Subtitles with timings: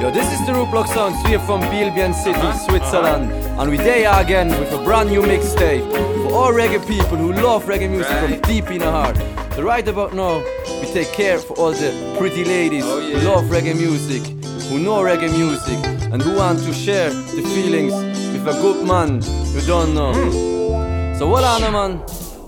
[0.00, 0.88] Yo, this is the Rootblock
[1.24, 3.30] We are from Bilbian City, Switzerland.
[3.30, 3.62] Uh-huh.
[3.62, 5.88] And we there again with a brand new mixtape
[6.26, 9.16] for all reggae people who love reggae music from deep in the heart.
[9.54, 10.42] So right about now,
[10.80, 14.22] we take care for all the pretty ladies oh, who love reggae music,
[14.68, 15.78] who know reggae music,
[16.12, 17.94] and who want to share the feelings
[18.32, 19.22] with a good man
[19.54, 20.12] you don't know.
[20.12, 21.18] Hmm.
[21.18, 22.00] So what on man?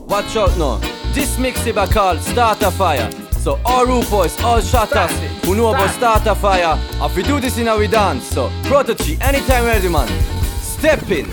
[0.08, 0.78] Watch out now.
[1.14, 3.08] This mixtape I call Starter Fire.
[3.38, 7.56] So all rude boys, all shatters who know about Starter Fire, if we do this
[7.56, 8.24] in our dance.
[8.24, 10.08] So Protoje, anytime ready man.
[10.58, 11.26] Step in.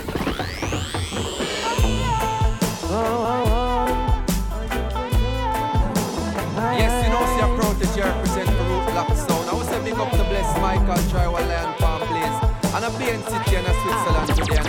[6.78, 9.50] Yes, you know, see a Protoje represent for Rootblock Sound.
[9.50, 12.40] I was a big up to bless Michael, Trial and Palm Blaze.
[12.76, 14.62] And a BN City and a Switzerland today.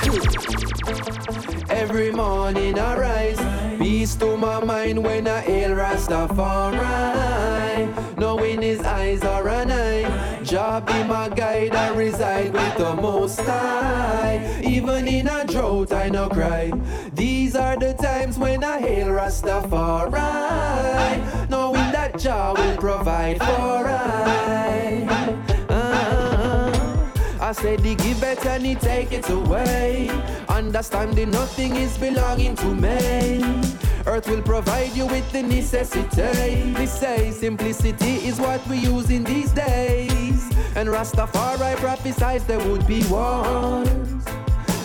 [1.69, 3.54] Every morning I rise,
[4.05, 6.79] peace to my mind when I hail Rastafari.
[8.19, 13.41] Knowing his eyes are an eye, Jah be my guide, I reside with the Most
[13.41, 14.61] High.
[14.63, 16.71] Even in a drought, I no cry.
[17.15, 20.13] These are the times when I hail Rastafari.
[21.49, 25.07] Knowing that Jah will provide for I.
[25.71, 27.09] Ah,
[27.41, 30.11] I said he give it and he take it away.
[30.51, 33.65] Understanding nothing is belonging to me.
[34.07, 36.73] Earth will provide you with the necessity.
[36.73, 40.51] They say simplicity is what we use in these days.
[40.77, 43.89] And Rastafari prophesies there would be wars.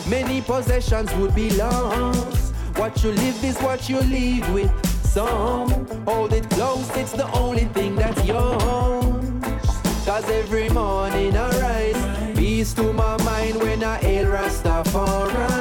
[0.09, 2.53] Many possessions would be lost.
[2.77, 4.71] What you live is what you leave with.
[5.05, 9.25] Some hold it close, it's the only thing that's yours.
[10.05, 15.59] Cause every morning I rise, peace to my mind when I hail Rastafari.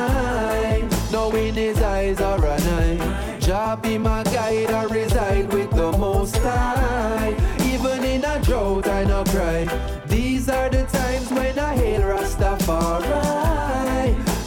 [1.10, 6.36] Knowing his eyes are an eye, Jah be my guide, I reside with the Most
[6.36, 7.34] High.
[7.64, 9.64] Even in a drought, I no cry.
[10.06, 13.09] These are the times when I hail Rastafari.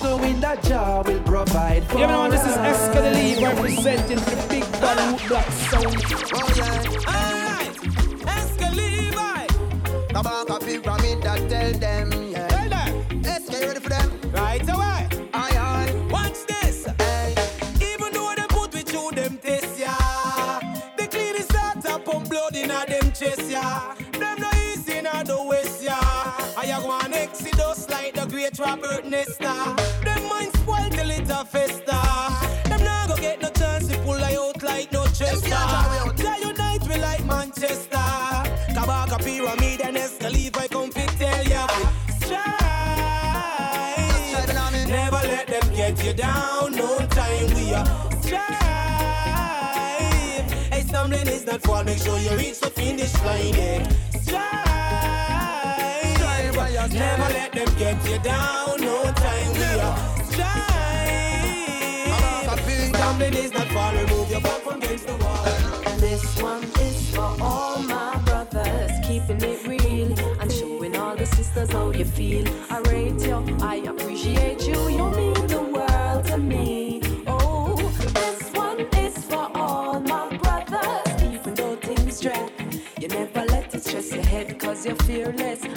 [0.03, 2.89] Knowing that Jah will provide for Yeah, man, this is us.
[2.89, 5.97] Eska the Lead representing the big bad Rootblock Sound.
[7.07, 7.75] Alright,
[8.37, 9.47] Escalibi.
[10.13, 12.10] Kabaka Pyramid that tell them,
[28.61, 29.75] Robert Nesta.
[30.03, 31.99] Them mind spoil till it a festa.
[32.69, 35.57] Them not go get no chance to pull I out like no chester.
[36.15, 37.97] They unite we like Manchester.
[38.75, 41.67] Kabaka pyramid and Exco Levy, I come fit tell ya.
[42.19, 42.45] Strive.
[44.27, 44.87] Strive, I mean.
[44.89, 46.75] Never let them get you down.
[46.75, 47.85] No time we are
[48.21, 48.51] strive.
[50.71, 51.83] Hey, stumbling is not fall.
[51.83, 53.55] Make sure you reach the finish line.
[53.55, 53.89] Yeah.
[54.21, 54.70] Strive.
[56.93, 58.81] Never let them get you down.
[58.81, 59.97] No time we are
[62.57, 62.97] finger.
[62.97, 63.93] Stumbling is not fall.
[63.93, 65.43] Remove your back from against the wall.
[65.99, 71.71] This one is for all my brothers, keeping it real and showing all the sisters
[71.71, 72.45] how you feel.
[72.69, 75.50] I rate you, I appreciate you, you mean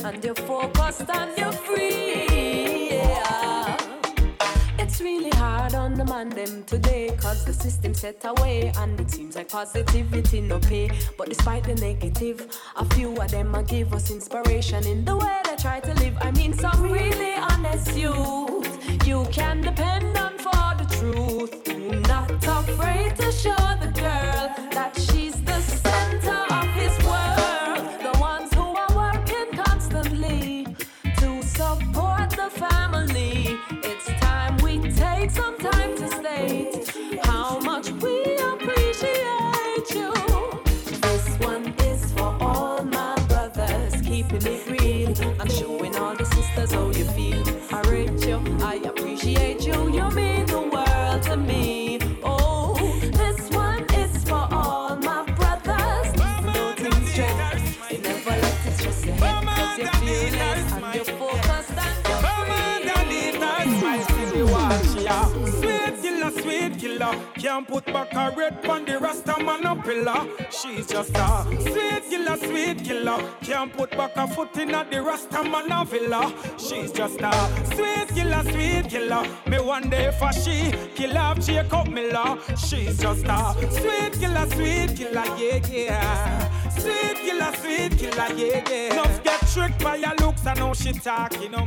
[0.04, 2.90] and you're focused and you're free.
[2.90, 3.76] Yeah.
[4.78, 9.10] It's really hard on the man them today Cause the system set away And it
[9.10, 13.94] seems like positivity no pay But despite the negative A few of them a give
[13.94, 19.06] us inspiration In the way they try to live I mean some really honest youth
[19.06, 21.52] You can depend on for the truth
[22.08, 25.23] Not afraid to show the girl That she's
[67.54, 70.28] can't put back a red on the rasta man no pillow.
[70.50, 73.22] She's just a sweet killer, sweet killer.
[73.42, 76.34] Can't put back a foot in a the rasta man no villa.
[76.58, 77.32] She's just a
[77.72, 79.24] sweet killer, sweet killer.
[79.46, 82.38] Me one day for she kill off Jacob Miller.
[82.56, 86.70] She's just a sweet killer, sweet killer, yeah yeah.
[86.70, 88.96] Sweet killer, sweet killer, yeah yeah.
[88.96, 91.66] Love get tricked by your looks, I know she talking you know.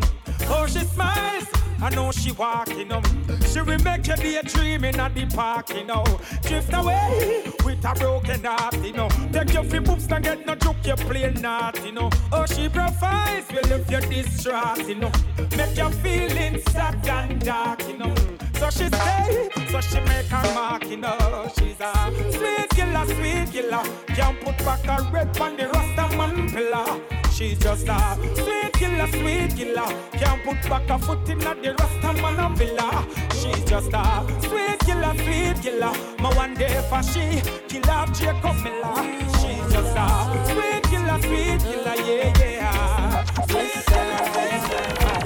[0.50, 1.57] Oh she smiles.
[1.82, 3.06] I know she walking up.
[3.46, 5.88] She will make you be a dreaming at the park, you um.
[5.88, 6.04] know.
[6.42, 9.10] Drift away with a broken heart, you know.
[9.32, 12.10] Take your flip boobs and get no joke, you play not, you know.
[12.32, 15.12] Oh, she provides, will if you're distraught, you know.
[15.56, 18.16] Make your feelings sad and dark, you know.
[18.56, 21.52] So she stay, so she make her mark, you know.
[21.58, 21.94] She's a
[22.32, 23.84] sweet killer, sweet killer.
[24.08, 27.27] Can't put back a red on the Rastaman pillar.
[27.38, 29.94] She's just a sweet killer, sweet killer.
[30.14, 33.06] Can't put back a foot in the Rastaman villa.
[33.32, 35.94] She's just a sweet killer, sweet killer.
[36.18, 37.40] My one day for she
[37.70, 39.04] kill up Jacob Miller.
[39.38, 40.08] She's just a
[40.50, 43.24] sweet killer, sweet killer, yeah, yeah.
[43.46, 45.22] Sweet killer, sweet killer.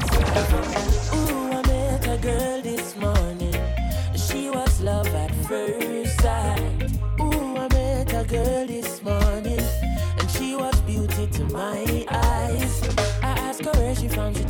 [1.16, 3.56] Ooh, I met a girl this morning.
[4.18, 5.81] She was love at first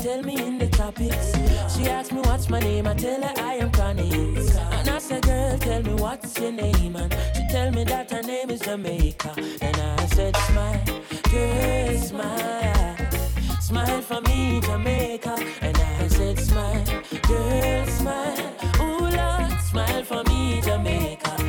[0.02, 1.32] tell me in the topics.
[1.74, 4.36] She asked me what's my name, I tell her I am Connie.
[4.78, 8.24] And I said, girl, tell me what's your name, and she tell me that her
[8.24, 9.34] name is Jamaica.
[9.62, 10.84] And I said, smile,
[11.30, 12.98] girl, smile,
[13.60, 15.38] smile for me, Jamaica.
[15.62, 16.86] And I said, smile,
[17.28, 21.41] girl, smile, ooh Lord, smile for me, Jamaica.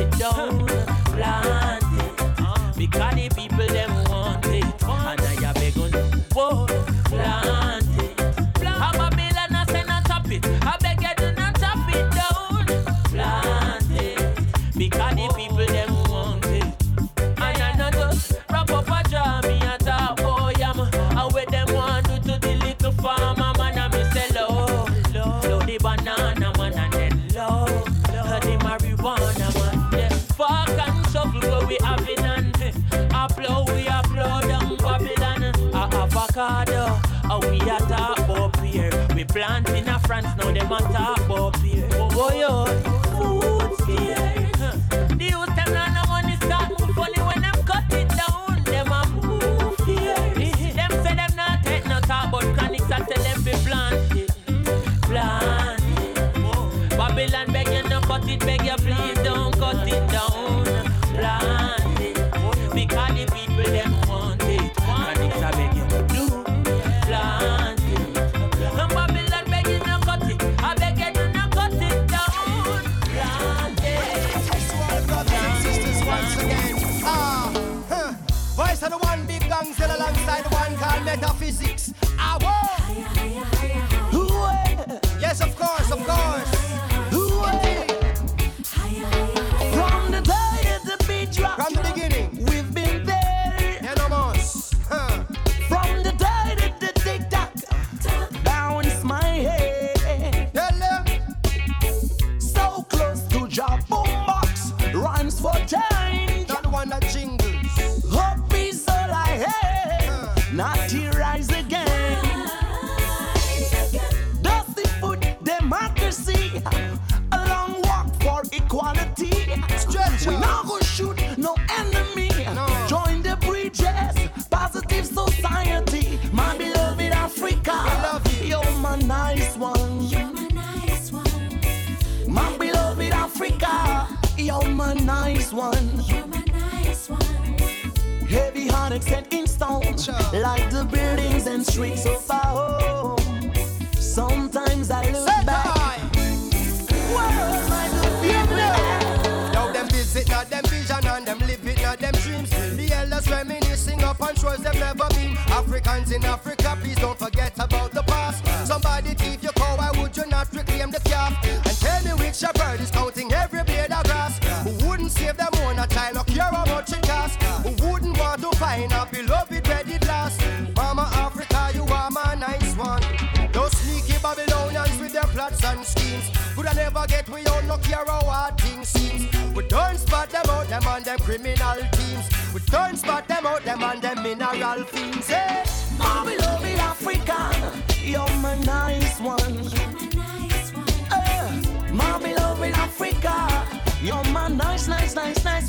[0.00, 0.59] it down.
[40.22, 41.19] dance, now they matter.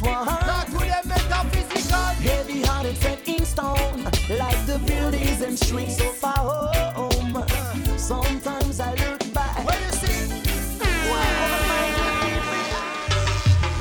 [0.02, 0.26] Nice one.
[0.26, 2.00] Not to them metaphysical.
[2.22, 7.44] Heavy hearted set in stone, like the buildings and streets of our home.
[7.98, 9.66] Sometimes I look back.
[9.66, 10.42] What you see?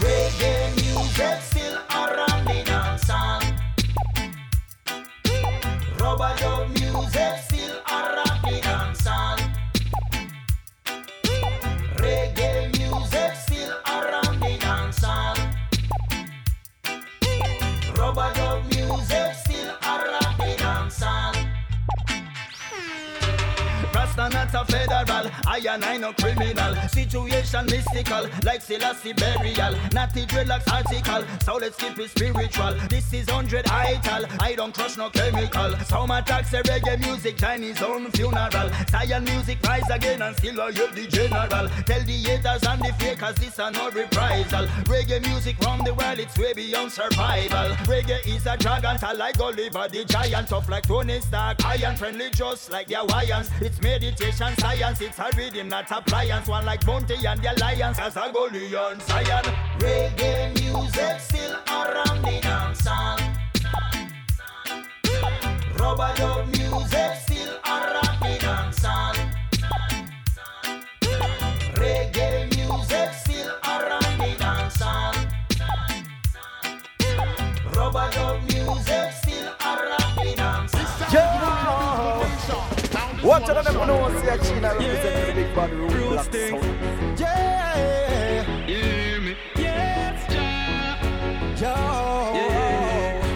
[0.01, 2.61] Reggae music still around the.
[6.01, 7.50] Rubber dub music
[24.65, 26.75] federal, I and I no criminal.
[26.89, 29.75] Situation mystical, like Selassie burial.
[29.93, 32.75] Natty dreadlocks article, so let's keep it spiritual.
[32.89, 35.77] This is 100 ital, I don't crush no chemical.
[35.85, 38.71] Some attacks say reggae music, Chinese own funeral.
[38.89, 41.69] Science music rise again and still I hear the general.
[41.85, 44.67] Tell the haters and the fakers this are no reprisal.
[44.85, 47.77] Reggae music round the world, it's way beyond survival.
[47.85, 52.71] Reggae is a dragon, like Oliver the giant, tough like Tony Stark, iron friendly just
[52.71, 53.51] like the Hawaiians.
[53.61, 56.49] It's meditation science, it's a rhythm, not appliance.
[56.49, 59.45] One like Bounty and the Alliance, as a Goliath Zion.
[59.79, 63.19] Reggae music still around the dancehall.
[65.79, 67.50] Rubber dub music still
[83.23, 85.71] Watch out them know see a China represent the big bad
[86.09, 87.21] black sound.
[87.21, 87.51] Yeah!
[91.61, 91.75] Yo!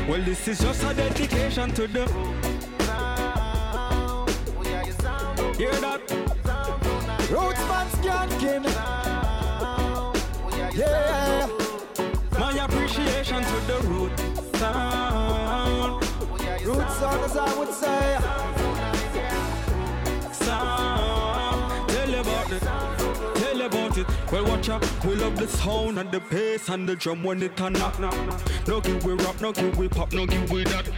[0.09, 2.07] Well, this is just a dedication to the.
[5.59, 6.01] Hear that?
[7.31, 8.65] Roots man skanking.
[10.75, 11.49] Yeah!
[12.39, 14.19] My appreciation to the root
[14.57, 16.03] sound.
[16.65, 18.64] Roots sound as I would say.
[24.33, 25.05] Well, watch out.
[25.05, 27.99] We love the sound and the bass and the drum when it turn up.
[28.67, 30.89] No give we rap, no give we pop, no give we that.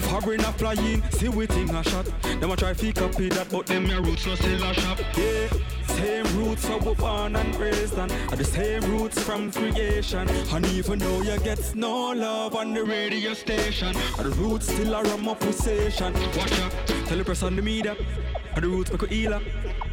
[0.00, 2.04] Foreign a flying, see we thing a shot.
[2.22, 4.98] Them a try fi copy that, but them your roots no still a shop.
[5.16, 5.48] Yeah,
[5.86, 8.10] same roots so we born and raised on.
[8.10, 10.28] Are the same roots from creation.
[10.28, 14.94] And even though you get no love on the radio station, are the roots still
[14.94, 16.12] a rum up possession.
[16.36, 16.72] Watch out,
[17.06, 17.96] tell the press on the media.
[18.56, 19.40] Are the roots make a healer.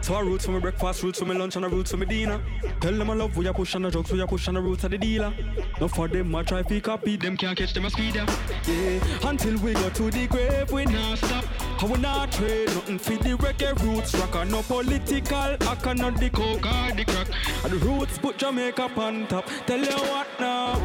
[0.02, 2.06] So I roots for my breakfast, roots for my lunch, and I roots for my
[2.06, 2.40] dinner.
[2.80, 4.62] Tell them I love we a push on the drugs, we a push on the
[4.62, 5.34] roots of the dealer.
[5.82, 8.26] No for them I try to copy, them can't catch them a speeder.
[8.66, 9.00] Yeah,
[9.30, 11.46] until we go to the grave, we not stop.
[11.82, 16.18] I will not trade nothing for the reggae roots rock or no political, I cannot
[16.20, 17.28] the coke or the crack.
[17.64, 19.46] And the roots put Jamaica on top.
[19.66, 20.76] Tell you what now.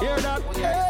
[0.00, 0.42] Hear that?
[0.42, 0.89] Oh, yeah!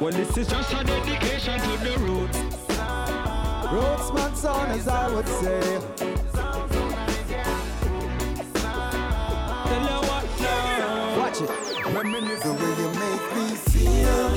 [0.00, 2.38] Well, this is just a dedication to the roots.
[3.72, 5.80] Roots man sound as I would say.
[9.66, 11.18] Tell you what now.
[11.18, 11.50] Watch it.
[11.92, 12.42] Reminisce.
[12.44, 14.30] The way you make me feel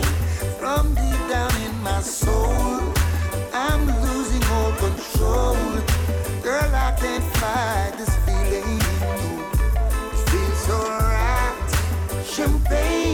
[0.57, 2.81] from deep down in my soul.
[3.53, 5.55] I'm losing all control.
[6.41, 8.81] Girl, I can't fight this feeling.
[10.11, 11.69] It feels so right.
[12.25, 13.10] Champagne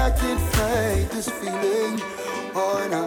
[0.00, 2.00] I can't fight this feeling.
[2.54, 3.04] Oh, no.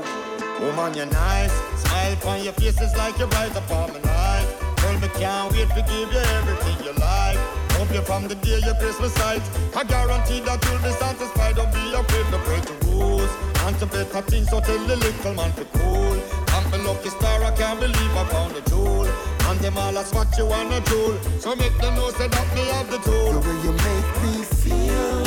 [0.64, 1.52] Woman, you're nice.
[1.82, 4.48] Smile on your face is like you're right upon my life.
[4.78, 7.40] Girl, me can't wait to give you everything you like.
[7.74, 9.42] Hope you from the day your Christmas sight.
[9.76, 11.56] I guarantee that you'll be satisfied.
[11.56, 13.32] Don't be afraid to break the rules.
[13.56, 16.18] Contemplate a thing, so tell the little man to cool.
[16.54, 19.08] I'm the lucky star, I can't believe I found a jewel.
[19.50, 21.18] And them all ask what you wanna jewel.
[21.40, 23.34] So make them know say that me have the tool.
[23.34, 25.26] The way you make me feel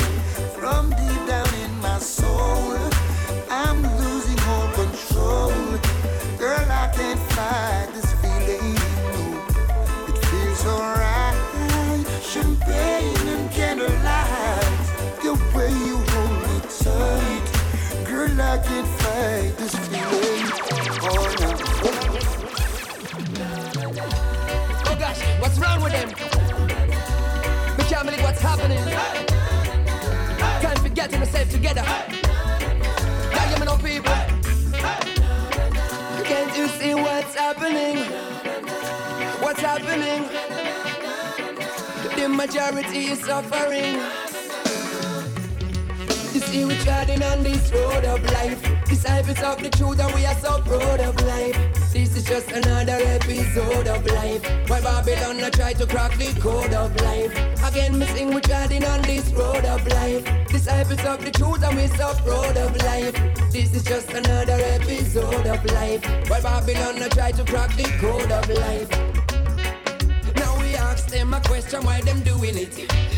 [0.55, 1.46] from deep down
[6.97, 8.75] can't fight this feeling.
[10.09, 10.61] It feels.
[12.23, 14.79] Champagne and candlelight.
[15.21, 17.45] The way you hold me tight.
[18.07, 20.45] Girl, I can't fight this feeling.
[21.03, 21.49] Oh, no.
[24.89, 26.09] Oh gosh, what's wrong with them?
[27.77, 28.83] We can't what's happening.
[30.61, 31.19] Time for getting
[31.51, 31.83] together.
[31.83, 34.26] Can't give me people.
[36.57, 37.97] You see what's happening?
[39.43, 40.23] What's happening?
[42.15, 43.93] The majority is suffering.
[46.33, 48.59] You see we're treading on this road of life.
[48.85, 51.86] Disciples of the truth and we are so proud of life.
[51.97, 54.43] This is just another episode of life.
[54.69, 57.33] Why Babylon I try to crack the code of life.
[57.63, 60.23] Again, me sing we treading on this road of life.
[60.47, 63.15] Disciples of the truth and we so proud of life.
[63.51, 66.05] This is just another episode of life.
[66.29, 68.89] Why Babylon I try to crack the code of life
[70.35, 72.77] Now we ask them a question why them doing it.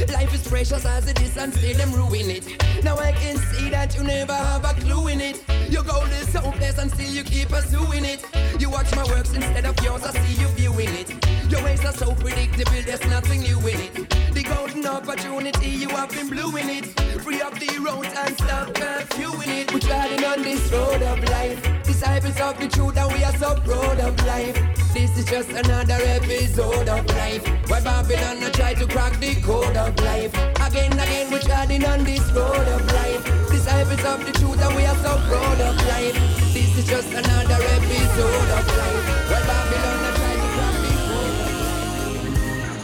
[0.09, 2.45] Life is precious as it is and still them ruin it.
[2.85, 5.58] Now I can see that you never have a clue in it.
[5.69, 8.25] Your goal is hopeless and still you keep pursuing it.
[8.59, 11.09] You watch my works instead of yours, I see you viewing it.
[11.51, 14.09] Your ways are so predictable, there's nothing new in it.
[14.33, 16.85] The golden opportunity, you have been blue in it.
[17.21, 19.73] Free up the roads and stop curfewing it.
[19.73, 21.83] We're riding on this road of life.
[21.83, 24.57] Disciples of the truth, and we are so proud of life.
[24.93, 27.45] This is just another episode of life.
[27.69, 30.33] Where Babylon I try to crack the code of life.
[30.67, 33.48] Again, again, we're riding on this road of life.
[33.59, 36.15] Disciples of the truth, and we are so proud of life.
[36.53, 39.05] This is just another episode of life.
[39.29, 40.49] Where Babylon I try to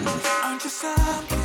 [0.03, 0.43] of life.
[0.43, 1.44] Aren't you something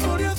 [0.00, 0.35] here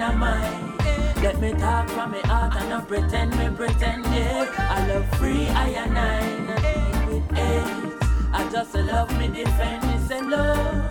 [0.00, 1.22] beat and a mind.
[1.22, 4.46] Let me talk from me heart and not pretend me pretend yeah.
[4.58, 6.46] I love free I and nine
[7.06, 7.92] with eight.
[8.32, 10.88] I just love me defend me say love,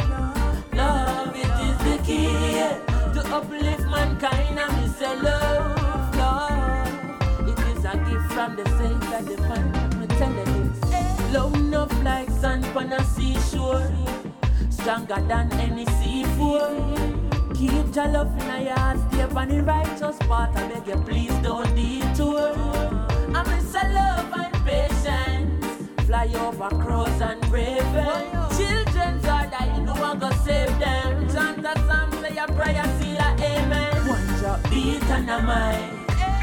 [0.74, 2.26] love it is the key
[2.58, 2.78] yeah.
[3.14, 7.48] to uplift mankind and me say love, love.
[7.48, 10.00] It is a gift from the Savior divine.
[10.00, 13.92] Me telling this, love enough like sand on a seashore,
[14.70, 17.20] stronger than any seafood.
[17.56, 20.56] Keep your love in your heart, stay on the righteous path.
[20.56, 22.54] I beg you, please don't detour.
[23.34, 26.06] I miss a love and patience.
[26.06, 28.58] Fly over crows and ravens.
[28.58, 31.30] Children are dying, no one go save them.
[31.30, 34.08] Chant a song, say a prayer, seal a amen.
[34.08, 35.96] One drop beat and a mind.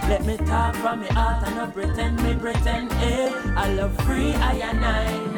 [0.08, 3.28] Let me talk from me heart and not pretend me pretend eh.
[3.56, 5.34] I love free I and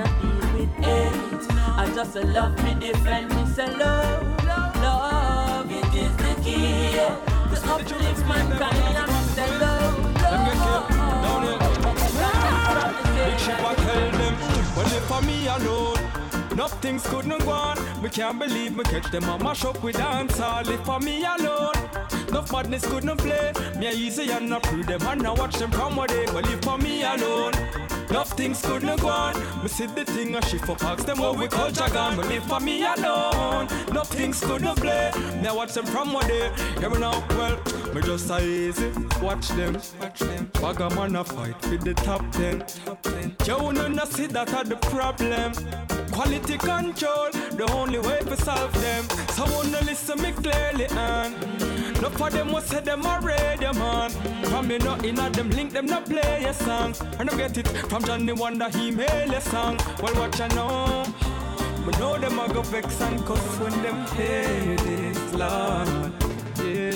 [0.54, 1.58] with eight.
[1.80, 7.27] I just love me defend me say love, love it is the key
[7.68, 7.86] Big
[13.38, 14.34] ship I tell them,
[14.76, 15.98] well if for me alone,
[16.56, 18.02] nothing's good no go on.
[18.02, 20.68] Me can't believe me catch them and mash up with dance all.
[20.68, 21.72] If for me alone,
[22.32, 23.52] no madness couldn't play.
[23.76, 26.24] Me a easy and not pre them and I watch them from what they.
[26.24, 27.52] If for me alone.
[28.10, 29.34] Nothing's good no go on.
[29.62, 32.16] Me see the thing a shift up, ask them what we call Jagan.
[32.16, 35.10] But if for me alone, nothing's good no play.
[35.42, 36.50] Me a watch them from what they.
[36.78, 37.56] Hear me now, well,
[37.94, 38.90] me just a easy
[39.20, 39.74] watch them.
[40.00, 40.50] Watch them.
[40.54, 42.64] Bag a man a fight with the top ten.
[42.84, 43.36] Top ten.
[43.44, 45.52] You no no see that are the problem.
[46.10, 49.04] Quality control, the only way to solve them.
[49.34, 51.34] So wanna listen me clearly and
[52.00, 54.10] no for them what say them already man.
[54.44, 56.94] From me not in them link them not play a song.
[57.18, 59.78] And I get it from Johnny Wonder he made a song.
[60.02, 61.04] Well what you know.
[61.86, 66.12] We know them a go vex and cuss when them play this Lord.
[66.62, 66.92] Yeah.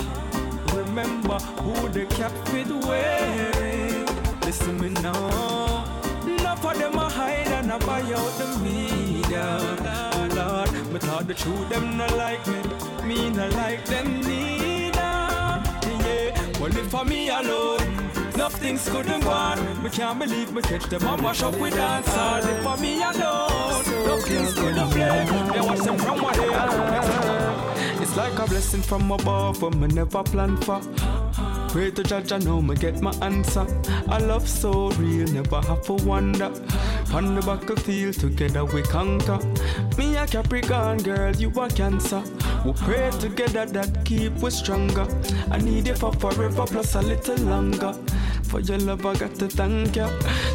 [0.75, 4.05] Remember who the cap fit wearing.
[4.41, 5.85] Listen me now.
[6.27, 9.59] Enough of them a hide and a buy out the media.
[10.35, 12.61] Lord, me thought the truth them not like me.
[13.07, 14.99] Me not like them neither.
[16.03, 18.02] Yeah, well if for me alone.
[18.37, 19.83] Nothing's good and gone.
[19.83, 22.07] Me can't believe me catch them and mash up with dance.
[22.07, 25.25] If for me alone, nothing's good and play.
[25.53, 28.01] They watch them from they are.
[28.01, 30.81] It's like a blessing from above, but me never plan for.
[31.69, 33.65] Pray to judge, I know me get my answer.
[34.07, 36.51] I love so real, never have to wonder.
[37.13, 39.39] On the battlefield, together we conquer.
[39.97, 42.23] Me a Capricorn girl, you a Cancer.
[42.65, 45.07] We pray together that keep we stronger.
[45.51, 47.95] I need you for forever plus a little longer.
[48.53, 50.07] For your love, I got to thank you.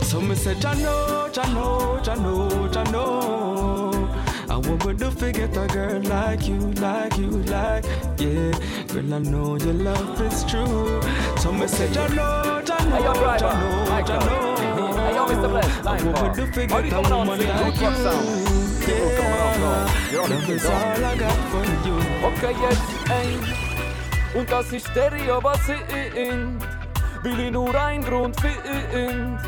[0.03, 4.09] So me say, Jano, Jano, Jano, Jano.
[4.49, 7.85] I what would do forget a girl like you, like you, like
[8.21, 8.53] yeah.
[8.87, 11.03] Girl, I know your love is true.
[11.39, 13.13] So me say, Jano, Jano, yo.
[13.37, 14.59] Jano, Jano.
[14.95, 15.51] Hey, yo, Mr.
[15.51, 15.85] Bless.
[15.85, 16.35] I Line bar.
[16.69, 18.29] How you coming on, woman Good rock sound.
[18.63, 19.91] What's coming on, bro?
[20.13, 21.97] You're on the Love beat, is don't all I got for you.
[22.29, 24.39] Okay, jetzt ein.
[24.39, 26.78] Und das ist Stereo, was sind.
[27.23, 29.41] Will ich nur ein Grund find.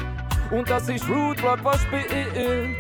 [0.50, 2.76] Und das ist Rootblock, was spielt.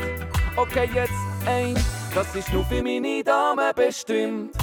[0.56, 1.12] Okay, jetzt
[1.46, 1.74] ein.
[2.14, 4.56] Das ist nur für meine Dame bestimmt.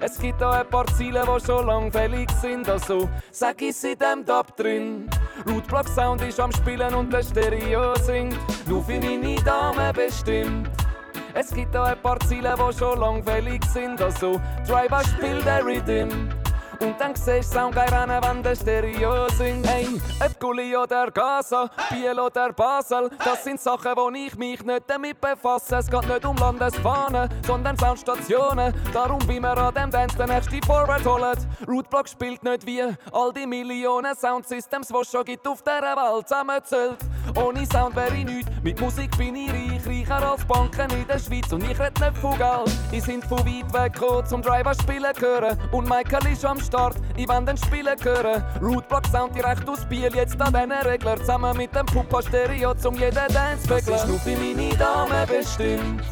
[0.00, 2.68] Es gibt auch ein paar Ziele, die schon lang fällig sind.
[2.68, 5.08] Also sag ich in dem Top drin.
[5.46, 8.38] Rootblock Sound ist am Spielen und der Stereo singt.
[8.66, 10.70] Nur für meine Dame bestimmt.
[11.34, 14.00] Es gibt auch ein paar Ziele, die schon lang fällig sind.
[14.00, 16.30] Also, Driver spielt der Rhythm.
[16.80, 19.66] Und dann siehst du Soundgeil rennen, wenn der Stereo singt.
[19.66, 24.82] Ey, ob Gulli oder Gaza, Biel oder Basel, das sind Sachen, wo ich mich nicht
[24.86, 25.76] damit befasse.
[25.76, 28.74] Es geht nicht um Landesfahnen, sondern Soundstationen.
[28.92, 31.36] Darum bin wir an dem Dance den nächsten Forward holen.
[31.66, 36.28] Rootblock spielt nicht wie all die Millionen Soundsystems, die es schon gibt auf dieser Welt
[36.28, 36.98] zusammenzählt.
[37.34, 41.18] Ohne Sound wäre ich nichts, mit Musik bin ich reich, reicher als Banken in der
[41.18, 41.52] Schweiz.
[41.52, 45.12] Und ich red nicht von Geld, die sind von weit weg gekommen, zum Driver spielen
[45.18, 45.58] hören.
[45.72, 48.42] Und Michael ist am Start, ich will den Spielen hören.
[48.60, 51.16] Rootblock Sound direkt aus Biel, jetzt an diesen Regler.
[51.18, 56.02] Zusammen mit dem Pupa Stereo, zum jeden Dance Das ist nur für meine Dame bestimmt.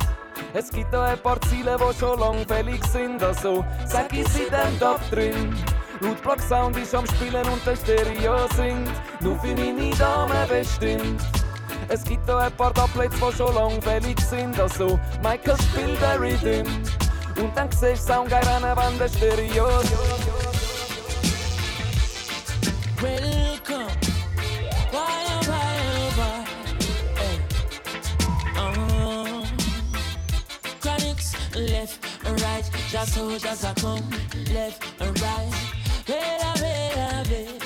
[0.52, 4.50] Es gibt auch ein paar Ziele, die schon lang fällig sind, also sag ich in
[4.50, 5.54] dem Top drin.
[6.02, 8.90] Rootblock Sound ist am Spielen und der Stereo singt,
[9.20, 11.20] nur für meine Dame bestimmt.
[11.88, 16.20] Es gibt auch ein paar Doublets, die schon lang fällig sind, also Michael spielt der
[16.20, 16.66] Rhythm.
[17.36, 19.68] Und dann siehst du Soundgeil rennen, wenn der Stereo
[23.00, 23.88] Welcome.
[24.92, 25.40] Oh,
[26.16, 26.44] oh.
[28.56, 29.44] Uh,
[30.80, 32.70] Chronixx, left and right.
[32.90, 34.08] Just soldiers are come,
[34.52, 35.52] left and right.
[36.08, 37.63] Wait, wait, wait.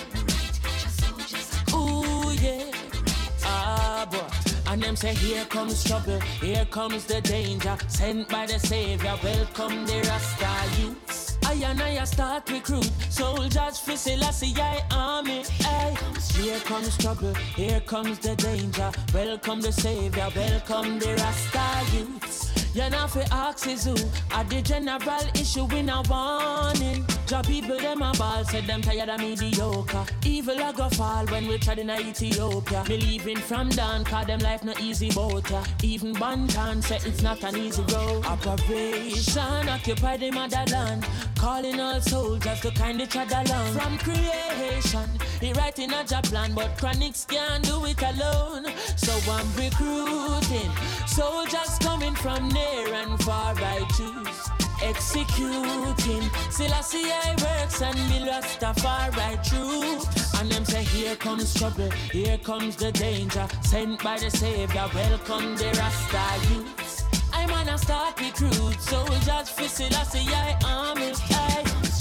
[4.99, 7.77] Say, here comes trouble, here comes the danger.
[7.87, 11.39] Sent by the Savior, welcome the Rasta youths.
[11.47, 15.45] I and I start recruit soldiers for Selassie I army.
[15.61, 15.97] Ay.
[16.33, 18.91] Here comes trouble, here comes the danger.
[19.15, 22.75] Welcome the Savior, welcome the Rasta youths.
[22.75, 23.95] You know for axes who
[24.35, 27.05] are the general issue in a warning.
[27.29, 30.07] Job people them a ball said them tired of mediocre.
[30.25, 32.83] Evil a go fall when we tried in Ethiopia.
[32.89, 35.63] Me leaving from down cause them life no easy boat ya.
[35.83, 38.25] Even Banton said it's not an easy road.
[38.25, 41.07] Operation occupy the motherland.
[41.37, 43.73] Calling all soldiers to kind each other along.
[43.75, 48.65] From creation, he writing a job plan, but Chronixx can't do it alone.
[48.97, 50.71] So I'm recruiting
[51.07, 53.55] soldiers coming from near and far.
[53.55, 56.31] I choose executing.
[56.51, 60.01] Selassie I see I works and me Rastafari true.
[60.41, 63.47] And them say here comes trouble, here comes the danger.
[63.63, 67.05] Sent by the Savior, welcome the Rasta youths.
[67.33, 71.13] I'm on a start recruit soldiers for Selassie I army.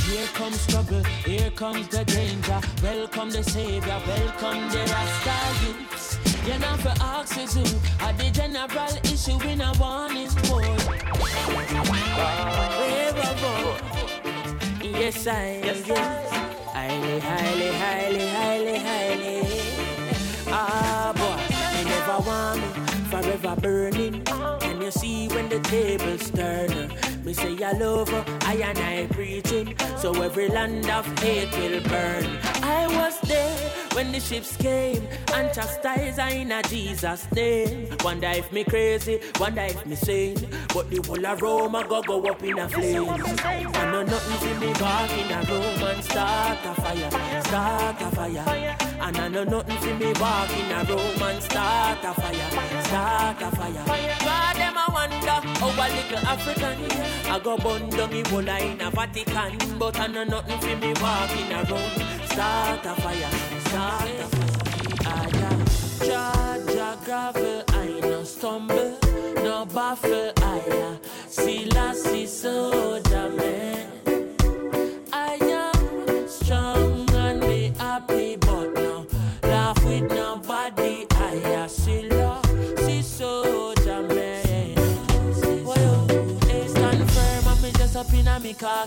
[0.08, 2.62] Here comes trouble, here comes the danger.
[2.82, 6.18] Welcome the Savior, welcome the Rasta youths.
[6.48, 6.94] You're not for
[7.54, 12.07] who are the general issue in a warning boy.
[15.08, 15.88] Yes, I yes,
[16.74, 19.38] Highly, highly, highly, highly, highly.
[20.48, 21.40] Ah, boy,
[21.78, 22.68] you never want me
[23.10, 24.24] forever burning.
[24.60, 27.17] Can you see when the tables turn?
[27.28, 28.10] Me say I love
[28.46, 29.76] I and I preaching.
[29.98, 32.26] So every land of hate will burn.
[32.64, 37.90] I was there when the ships came and chastise I in a Jesus name.
[38.02, 40.38] Wonder if me crazy, wonder if me sane.
[40.74, 43.10] But the whole of Rome I go go up in a flame.
[43.10, 48.16] I know nothing for me walk in a room and start a fire, start a
[48.16, 48.78] fire.
[49.02, 53.42] And I know nothing for me walk in a room and start a fire, start
[53.42, 53.84] a fire.
[54.24, 58.82] God them I wonder how a little African I go bun down me whole in
[58.82, 62.28] a Vatican, but I know nothing for me walking around.
[62.32, 63.32] start a fire,
[63.68, 64.58] start a fire.
[66.08, 68.98] Jaja gravel, I no stumble,
[69.44, 73.87] no baffle, I am Selassie soda man.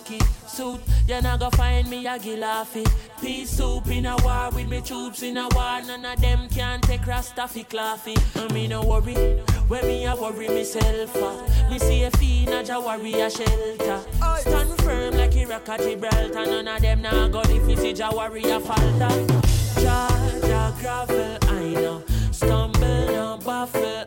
[0.00, 0.80] Khaki suit.
[1.06, 2.86] You not go find me a gilafi.
[3.20, 5.80] Peace soup in a war with me troops in a war.
[5.86, 8.16] None of them can take Rasta fi claffy.
[8.36, 9.14] I me no worry.
[9.68, 11.70] When me a worry myself, uh.
[11.70, 14.00] me see a in a Jawari shelter.
[14.40, 16.46] Stand firm like a Gibraltar.
[16.46, 19.14] None of them now go if you see Jawari a falter.
[19.80, 22.02] Jaja gravel, I know.
[22.30, 23.99] Stumble, no baffle,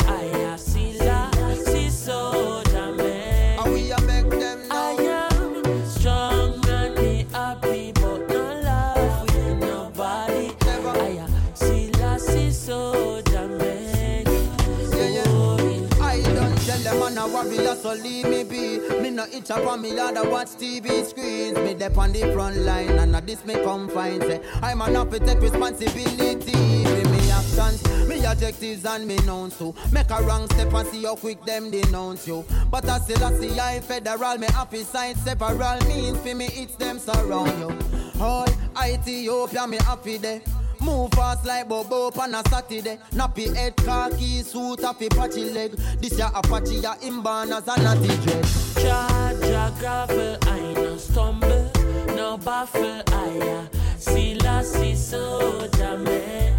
[17.76, 18.80] so leave me be.
[19.02, 21.58] Me no itch up on me yard, watch TV screens.
[21.58, 24.96] Me dep on the front line, and at this me come find say I'm an
[24.96, 26.52] up take responsibility.
[26.84, 29.74] With me actions, me objectives and me nouns too.
[29.92, 32.46] Make a wrong step and see how quick them denounce you.
[32.70, 36.76] But I still I see I federal, me happy side separal means for me it's
[36.76, 37.78] them surround you.
[38.22, 38.48] All
[38.86, 40.42] Ethiopia, me happy there.
[40.84, 42.98] Move fast like Bobo on a Saturday.
[43.12, 45.72] Nappy head, khaki suit, happy patchy leg.
[46.02, 48.44] This ya Apache, ya imban as a natty dread.
[48.76, 51.72] Jaja gravel, I no stumble,
[52.16, 53.68] no baffle, I
[53.98, 56.54] see la, see soldier man.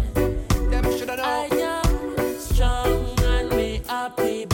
[0.71, 1.23] Them shoulda know.
[1.23, 4.45] I am strong and me happy,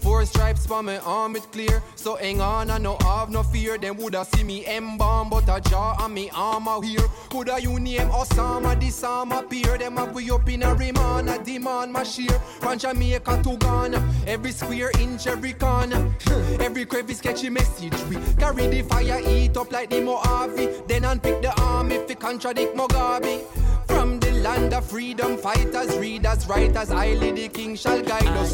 [0.00, 1.82] Four stripes for my arm it clear.
[1.96, 3.78] So hang on, I no have no fear.
[3.78, 7.06] Them woulda see me embalm, but a jaw on me arm out here.
[7.30, 9.78] Coulda you name Osama, this arm appear.
[9.78, 12.38] Them have we up in a remand, a demand my sheer.
[12.60, 16.14] From Jamaica to Ghana, every square inch, every corner.
[16.60, 17.94] every crevice catchy message.
[18.08, 20.82] We carry the fire, eat up like the Mojave.
[20.86, 23.44] Then unpick the arm if it contradict Mugabe.
[23.86, 28.52] From land of freedom, fighters, readers, writers, highly the king shall guide us.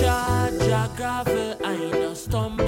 [0.00, 2.67] Jaja gravel, I no stumble,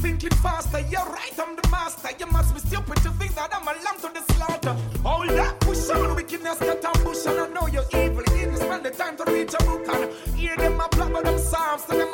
[0.00, 0.80] How thinking faster?
[0.90, 2.08] You're right, I'm the master.
[2.18, 4.74] You must be stupid to think that I'm a lamb to the slaughter.
[5.02, 8.24] Hold up, push on, wickedness that ambush, and I know you're evil.
[8.24, 11.84] Didn't spend the time to read your book and hear them a plot them psalms,
[11.84, 12.09] so them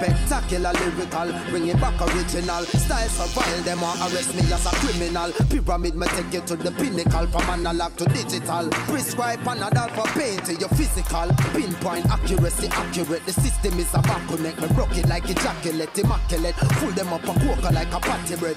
[0.00, 2.64] spectacular lyrical, bring it back original.
[2.64, 5.30] Style vile, them want arrest me as a criminal.
[5.50, 8.68] Pyramid me take you to the pinnacle, from analog to digital.
[8.88, 11.28] Prescribe Panadol for pain to your physical.
[11.52, 13.24] Pinpoint accuracy, accurate.
[13.26, 14.60] The system is a back connect.
[14.60, 16.54] Me broke it like ejaculate, immaculate.
[16.80, 18.56] Full them up a quokka like a patty bread.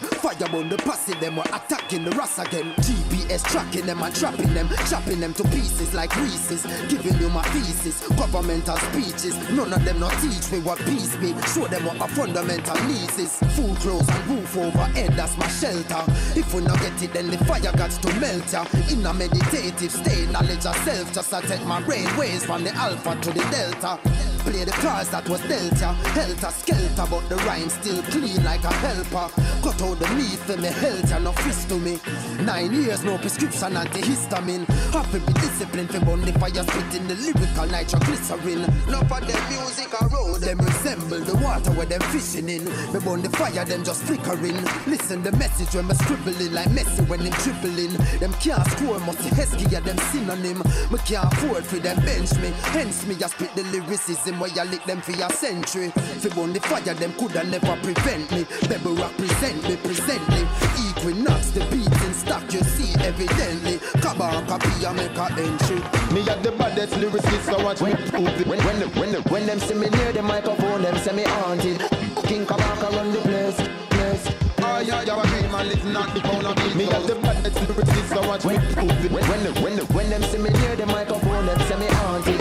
[0.53, 2.73] On the posse, them were attacking the Ross again.
[2.75, 6.63] GPS tracking them and trapping them, chopping them to pieces like Reese's.
[6.89, 9.35] Giving you my thesis, governmental speeches.
[9.51, 11.15] None of them not teach me what peace
[11.53, 13.37] Show them what my fundamental needs is.
[13.55, 16.03] Food, clothes, and roof over overhead, that's my shelter.
[16.35, 18.65] If we not get it, then the fire got to melt ya.
[18.89, 22.73] In a meditative state, knowledge of self, just I take my brain waves from the
[22.75, 24.32] alpha to the delta.
[24.43, 25.93] Play the cards that was dealt ya.
[26.11, 29.31] Helter skelter, but the rhyme still clean like a helper.
[29.63, 31.97] Cut out the meat for me health ya, no fist to me.
[32.43, 34.65] Nine years, no prescription, antihistamine.
[34.91, 38.67] Happy be discipline for burn the fire, spitting the lyrical nitroglycerin.
[38.91, 42.65] No for them music a road, them resemble the water where them fishing in.
[42.91, 44.59] Me burn the fire, them just flickering.
[44.85, 47.95] Listen the message when me scribbling like Messi when them dribbling.
[48.19, 50.59] Them can't score, must Heskey, them synonym.
[50.91, 52.51] Me can't afford for them bench me.
[52.75, 55.89] Hence me, I spit the lyricism where you lick them for your century.
[55.89, 58.45] Fi burn the fire, them coulda never prevent me.
[58.67, 60.41] Baby represent me, present me.
[60.89, 63.79] Equinox, the beats in stock, you see evidently.
[64.01, 65.79] Cabal copy, I make a entry.
[66.13, 68.47] Me at the baddest lyricist, so watch me prove it.
[68.47, 71.23] When, when, them- when, them- when them see me near the microphone, them say me
[71.23, 71.79] haunted.
[72.27, 73.57] King Kabaka run the place,
[73.89, 74.35] place.
[74.65, 76.75] Oh yeah, yeah, I dream and listen not the pound of beat.
[76.75, 79.11] Me at the baddest lyricist, so watch me prove it.
[79.11, 82.39] When, when, when, when them see me near the microphone, them say me haunted.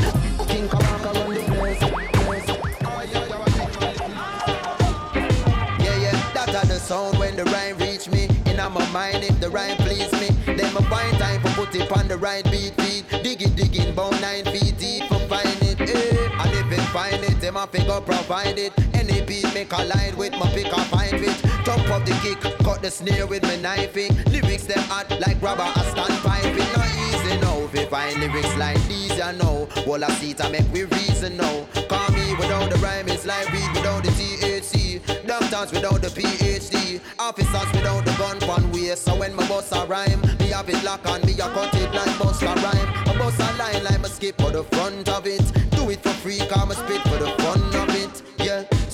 [0.48, 1.52] King Kabaka run the place.
[8.92, 10.28] Mind, it the rhyme please me.
[10.44, 13.09] Then my find time for put it on the right beat, beat.
[13.22, 15.81] Dig it, dig it, about nine feet deep for find it.
[15.81, 16.28] Eh.
[16.40, 18.72] And if it find it, them a figure provide it.
[18.94, 21.37] Any beat make a line with my pick up find it.
[21.64, 24.14] Jump up the kick, cut the snare with my knifing.
[24.26, 26.57] Lyrics them hot like rubber, a standpipe.
[26.57, 27.69] It not easy now.
[27.73, 29.69] If find lyrics like these, you know.
[29.87, 31.67] Wall a seat I make we reason now.
[31.89, 35.01] Call me without the rhyme, it's like weed without the THC.
[35.27, 37.01] Doctors without the PhD.
[37.19, 38.95] Officers without the gun one way.
[38.95, 41.93] So when my boss a rhyme, me have it lock on me, I cut it
[41.93, 42.89] like bust a rhyme.
[43.07, 45.45] I bust a line like me skip for the front of it.
[45.71, 47.72] Do it for free, come spit for the fun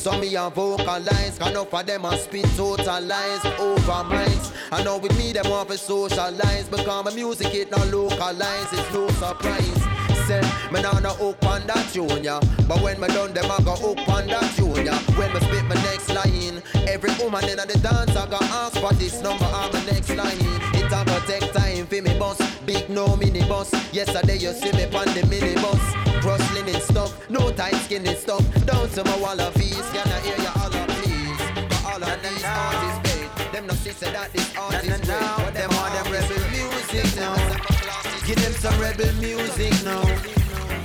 [0.09, 4.53] so me a vocalize, can of them a spit total lies over minds.
[4.73, 8.93] I know with me them want to socialize, because my music it not localize, it's
[8.93, 9.83] no surprise.
[10.27, 10.41] Say,
[10.73, 12.41] me nah no hook on that tune, yeah.
[12.67, 14.99] But when me done them, I go hook on that tune, yeah.
[15.19, 15.88] When me spit line,
[16.89, 20.39] every woman in the dance, I go ask for this number on my next line.
[20.75, 23.71] It a go take time for me bus, big no mini bus.
[23.93, 25.83] Yesterday you see me on the mini bus,
[26.23, 28.43] cross linen stuff, no tight skinny stuff.
[28.65, 31.41] Down to my wall of fees, can I hear you all of please?
[31.69, 35.21] But all of these artists paid, them no sister that this artist great.
[35.45, 37.37] But them all them rebel music now.
[38.27, 40.38] Give them some rebel music now.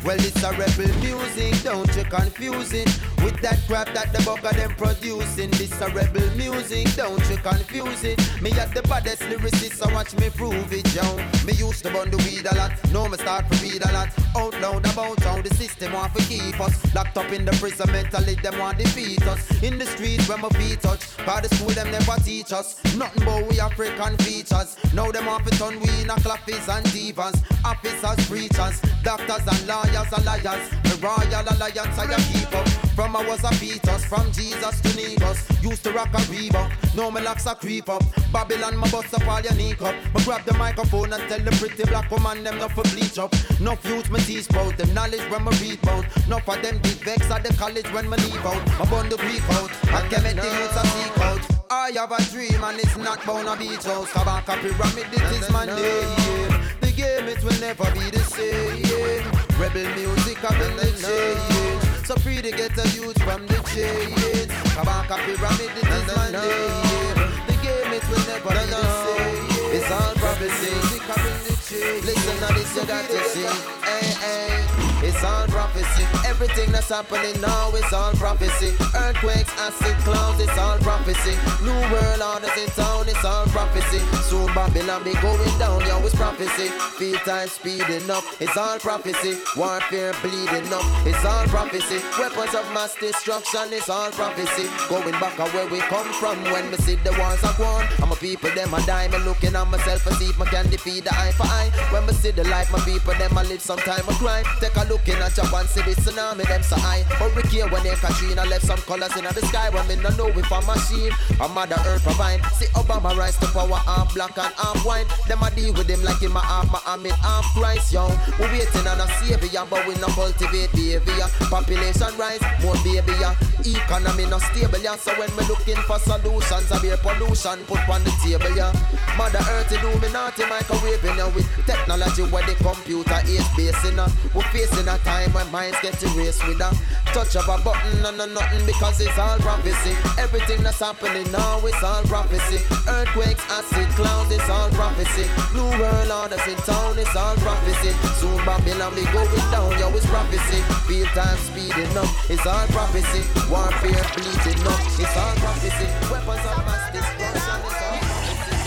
[0.03, 2.89] Well, it's a rebel music, don't you confuse it
[3.23, 5.49] with that crap that the of them producing.
[5.51, 8.19] This a rebel music, don't you confuse it.
[8.41, 11.15] Me at the baddest lyricist, so watch me prove it, yo.
[11.45, 14.09] Me used to burn the weed a lot, now me start to read a lot.
[14.35, 17.89] Out loud about how the system want to keep us locked up in the prison
[17.91, 19.39] mentally, them want to defeat us.
[19.63, 23.23] In the streets when my feet touch, By the school them never teach us nothing
[23.23, 24.75] but we African features.
[24.93, 29.67] Now them want to turn we in a clappies and divas, officers, preachers, doctors and
[29.67, 30.69] lawyers are liars.
[30.83, 32.67] The royal alliance I keep up.
[32.95, 35.41] From I was a fetus, from Jesus to Negus.
[35.63, 38.03] Used to rock a Reebok, now me locks a creep up.
[38.31, 39.95] Babylon, my bust up all your knee up.
[40.13, 43.33] Me grab the microphone and tell the pretty black woman them not for bleach up.
[43.59, 46.05] No youth me teach about them knowledge when me read about.
[46.27, 48.63] No for them big vex at the college when me leave out.
[48.77, 51.41] My bun the week out, I can make the youths a seek out.
[51.71, 54.11] I have a dream and it's not bound a beach house.
[54.11, 56.61] Kabaka Pyramid, this is my name.
[56.79, 59.22] The game it will never be the same.
[59.59, 62.05] Rebel music up in the chain.
[62.05, 64.51] So free to get a youth from the chains.
[64.75, 67.13] Kabaka Pyramid, this is my name.
[67.47, 69.73] The game it will never be the same.
[69.75, 70.71] It's all prophecy.
[70.71, 72.05] Music up in the chain.
[72.05, 73.45] Listen to this, you got to see.
[73.85, 74.92] Hey, hey.
[75.03, 76.03] It's all prophecy.
[76.25, 78.71] Everything that's happening now is all prophecy.
[78.95, 81.35] Earthquakes, acid clouds, it's all prophecy.
[81.61, 83.99] New world orders in town, it's all prophecy.
[84.23, 86.69] Soon Babylon be going down, yo, it's prophecy.
[86.97, 89.35] Feel time speeding up, it's all prophecy.
[89.57, 91.99] Warfare bleeding up, it's all prophecy.
[92.17, 94.69] Weapons of mass destruction, it's all prophecy.
[94.87, 97.85] Going back to where we come from when we see the wars are gone.
[98.01, 99.07] I'm a people, them a die.
[99.25, 101.71] Looking at myself and see if I can defeat the eye for eye.
[101.91, 104.43] When we see the life, my people, them a live sometime a cry.
[104.59, 107.03] Take a look in at Japan, see the tsunami, them so high.
[107.19, 109.69] Hurricane when they Katrina left some colors in the sky.
[109.69, 112.41] When me no know if a machine, a mother earth provide.
[112.53, 115.07] See Obama rise to power, half black and half white.
[115.27, 118.07] Them a deal with him like him a half Muhammad, half Christ, yo.
[118.39, 121.27] We waiting on a savior, but we no cultivate behavior.
[121.49, 123.35] Population rise, more baby, yeah.
[123.65, 124.95] Economy no stable, yeah.
[124.95, 128.71] So when we looking for solutions, I be pollution put on the table, yeah.
[129.17, 134.11] Mother Earth do me Illuminati microwaving yeah, with technology where the computer is basing on.
[134.33, 136.71] We're facing a time when minds get erased with a
[137.13, 139.93] touch of a button and a nothing because it's all prophecy.
[140.17, 142.57] Everything that's happening now is all prophecy.
[142.87, 145.29] Earthquakes, acid clouds, it's all prophecy.
[145.53, 147.91] New world orders in town, it's all prophecy.
[148.19, 150.59] Soon Babylon be going down, yo, it's prophecy.
[150.89, 153.21] Feel time speeding up, it's all prophecy.
[153.51, 155.87] Warfare bleeding up, it's all prophecy.
[156.09, 158.57] Weapons of mass destruction, it's all prophecy.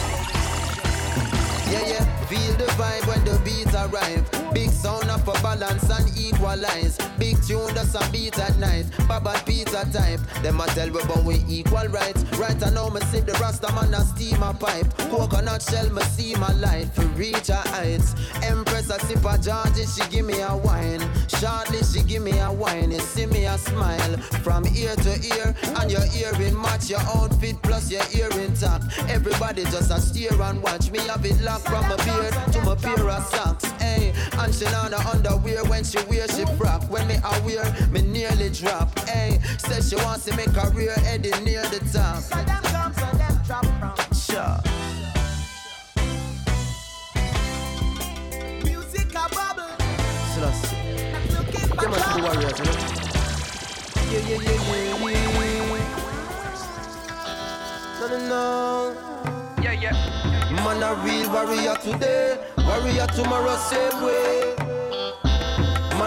[1.73, 2.05] Yeah, yeah.
[2.27, 4.36] Feel the vibe when the beats arrive.
[4.87, 6.97] Sound up for balance and equalize.
[7.19, 8.87] Big tune that's a beat at night.
[9.09, 10.21] Baba pizza type.
[10.45, 12.23] Them a tell we but we equal rights.
[12.39, 14.87] Right I know me see the rasta man a steam a pipe.
[15.11, 18.15] Coconut shell me see my light to reach her heights.
[18.45, 21.03] Empress a sip a Georgie, she give me a wine.
[21.27, 22.93] Shortly she give me a wine.
[22.93, 25.53] You see me a smile from ear to ear.
[25.81, 28.83] And your earring match your outfit plus your earring top.
[29.09, 32.77] Everybody just a stare and watch me have it locked from my beard to my
[32.77, 33.65] pair of socks.
[33.83, 36.83] Hey, and she not the underwear when she wear she frock.
[36.91, 38.99] When me a wear, me nearly drop.
[39.09, 42.23] Hey, says she wants to make a career heading near the top.
[42.23, 43.95] So them come, so them drop from.
[44.15, 44.59] Sure.
[48.65, 49.75] Music a bubble.
[50.35, 50.77] Selassie.
[51.77, 52.77] Come on to the warriors, you know.
[54.11, 55.27] Yeah, yeah, yeah, yeah, yeah.
[58.01, 58.43] No, no, no.
[59.63, 59.95] Yeah, yeah.
[60.51, 64.66] Man Man a real warrior today, warrior tomorrow same way.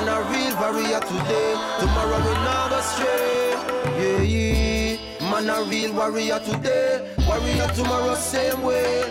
[0.10, 3.54] A real warrior today, tomorrow we not go stray.
[4.00, 5.30] Yeah, yeah.
[5.30, 9.04] Man a real warrior today, warrior tomorrow same way.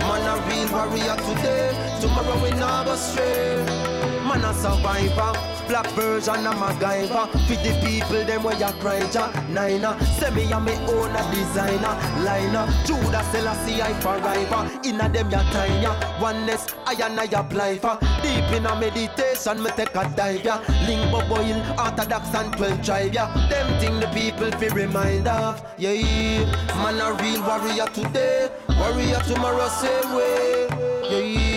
[0.00, 4.17] Man a real warrior today, tomorrow we not go stray.
[4.38, 5.32] Man a survivor.
[5.68, 7.28] Black version of MacGyver.
[7.46, 9.30] For the people, them where you cry ja.
[9.48, 11.94] Niner Say me a me own a designer.
[12.24, 14.70] Liner Judah Selassie I forever.
[14.84, 16.20] Inna them ya time ya.
[16.20, 17.98] Oneness I and I apply for.
[18.22, 20.60] Deep in a meditation me take a dive ya.
[20.86, 23.26] Link boil Orthodox and 12 tribe ya.
[23.48, 25.62] Them thing the people fi remind of.
[25.76, 26.44] Yeah.
[26.82, 28.50] Man a real warrior today.
[28.68, 30.68] Warrior tomorrow same way.
[31.10, 31.47] Yeah.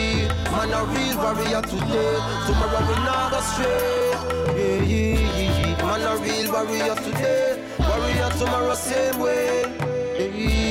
[0.61, 2.17] Man a real warrior today.
[2.45, 4.11] Tomorrow we not go stray.
[4.55, 7.57] Yeah, yeah, yeah Man a real warrior today.
[7.79, 9.63] Warrior tomorrow same way.
[10.19, 10.70] Yeah,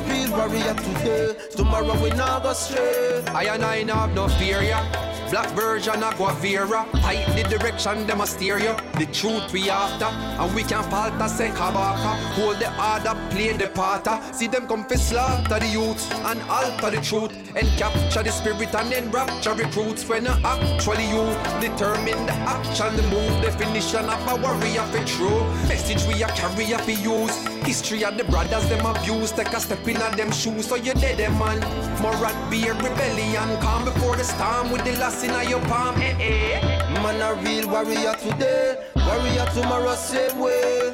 [0.00, 1.36] real warrior today.
[1.50, 3.22] Tomorrow we not go stray.
[3.28, 5.08] I and I have no fear, yeah.
[5.30, 7.32] Black version of Guevara Fight uh.
[7.34, 12.16] the direction, them a The truth we after And we can falter, say Kabaka.
[12.36, 14.32] Hold the order, play the parter uh.
[14.32, 17.32] See them come for slaughter the youth And alter the truth.
[17.54, 20.08] And capture the spirit and then rapture recruits.
[20.08, 21.24] When actually you
[21.60, 25.44] determine the action The move, definition of a warrior for true.
[25.68, 27.36] Message we a carry for use.
[27.66, 29.32] History of the brothers them abuse.
[29.32, 31.60] Take a step in them shoes So you dead them man.
[32.02, 35.96] Morat be a rebellion Calm before the storm with the last in your palm.
[36.00, 37.02] Eh, eh.
[37.02, 38.76] Man a real warrior today.
[38.96, 40.92] Warrior tomorrow same way.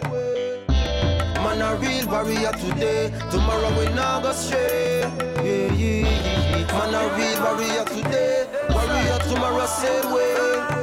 [1.42, 3.12] Man a real warrior today.
[3.30, 5.00] Tomorrow we not go stray.
[5.00, 6.72] Yeah, yeah, yeah.
[6.72, 8.46] Man a real warrior today.
[8.70, 10.73] Warrior tomorrow same way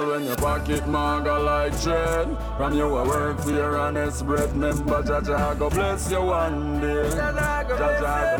[0.00, 2.26] All when your pocket maga like dread
[2.56, 6.80] From you a work for your honest bread Remember Jah Jah go bless you one
[6.80, 7.10] day.
[7.10, 7.76] Jah Jah go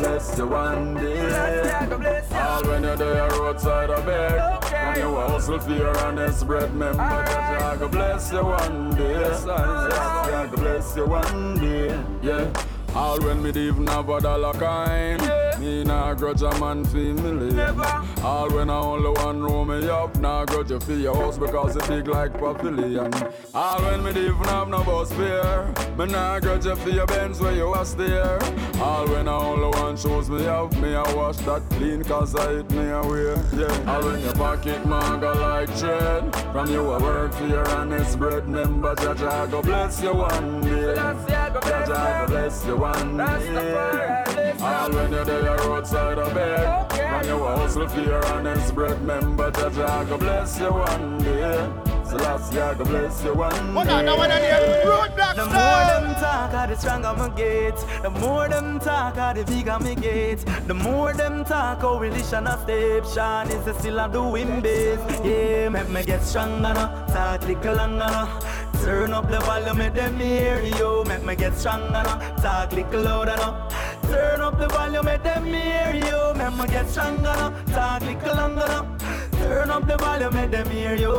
[0.00, 0.46] bless you.
[0.46, 2.28] one day.
[2.32, 6.70] All when you're there roadside a bed From you a hustle for your honest bread
[6.70, 9.12] Remember Jah Jah go bless you one day.
[9.12, 12.04] Jah Jah go bless you one day.
[12.22, 12.64] Yeah.
[12.94, 17.30] All when me even have a dollar kind Me nah grudge a man fi me
[17.32, 17.80] live
[18.24, 21.76] All when I only one room me up Nah grudge you fi your house because
[21.76, 23.12] it big like pavilion.
[23.54, 25.66] All when me even have no bus fare
[25.98, 28.38] Me nah grudge you fi your Benz where you a steer
[28.80, 32.54] All when I only one shoes me up Me a wash that clean cause I
[32.54, 33.92] hit me away Yeah.
[33.94, 38.46] All when your pocket maga like dread From you I work for your honest bread
[38.46, 40.94] Remember Jah Jah go bless you one day.
[40.94, 44.54] Jah Jah go bless you one day.
[44.60, 49.50] All when you're there roadside of bed, when you hustle for your honest bread, remember
[49.50, 51.99] that I go bless you one day.
[52.10, 53.72] So last year, bless you one day.
[53.72, 57.76] One another one of them roadblocks The more them talk, the stronger my get.
[58.02, 60.44] The more them talk, the bigger me get.
[60.66, 63.04] The more them talk, how religion a step.
[63.14, 65.24] Sean is a still a doing best.
[65.24, 67.06] Yeah, make me get stronger now.
[67.06, 68.40] Talk little longer now.
[68.82, 71.04] Turn up the volume, make them hear you.
[71.06, 72.34] Make me get stronger now.
[72.38, 73.68] Talk little louder now.
[74.02, 76.34] Turn up the volume, make them hear you.
[76.34, 77.50] Make me get stronger now.
[77.66, 78.96] Talk little longer now.
[79.48, 81.12] Turn up the volume, make them hear you.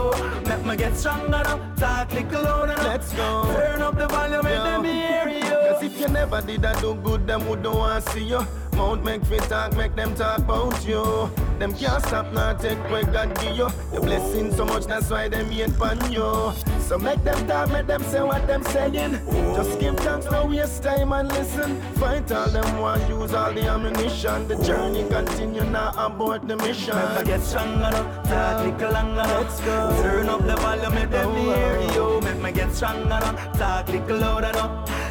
[0.46, 1.74] Let me get stronger now.
[1.76, 2.76] Talk little louder.
[2.84, 3.44] Let's go.
[3.54, 5.70] Turn up the volume, make them hear you.
[5.70, 8.46] Cause if you never did that do good, them would don't want to see you.
[8.82, 11.30] Mount make fit talk, make them talk about you.
[11.60, 13.68] Them can't stop now, take what God give you.
[13.94, 16.52] Your blessing so much, that's why them hate pan you.
[16.88, 19.20] So make them talk, make them say what them saying.
[19.56, 21.80] Just give thanks, no waste time and listen.
[22.02, 24.48] Fight all them want, use all the ammunition.
[24.48, 26.98] The journey continue now aboard the mission.
[27.16, 27.92] Me get stronger
[28.32, 29.28] talk little longer.
[29.36, 29.76] Let's go.
[30.02, 32.20] Turn up the volume, make them hear you.
[32.22, 33.20] Make me get stronger
[33.60, 34.54] talk little louder.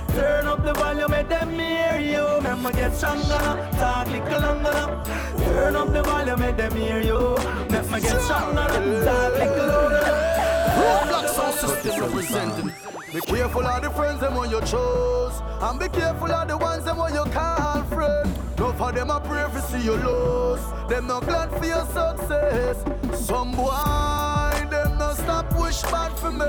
[0.09, 2.41] Turn up the volume, make them hear you.
[2.43, 5.05] Make me get stronger talk little longer now.
[5.39, 7.37] Turn up the volume, make them hear you.
[7.71, 10.21] Make me get stronger talk little louder now.
[10.81, 12.73] Rootblock sound system representing.
[13.13, 16.85] Be careful of the friends them when you chose, and be careful of the ones
[16.85, 18.31] them when you call friend.
[18.59, 20.61] No for them a pray for see you lose.
[20.89, 22.85] Them not glad for your success.
[23.27, 24.50] Some boy
[25.23, 26.47] stop wish bad for me.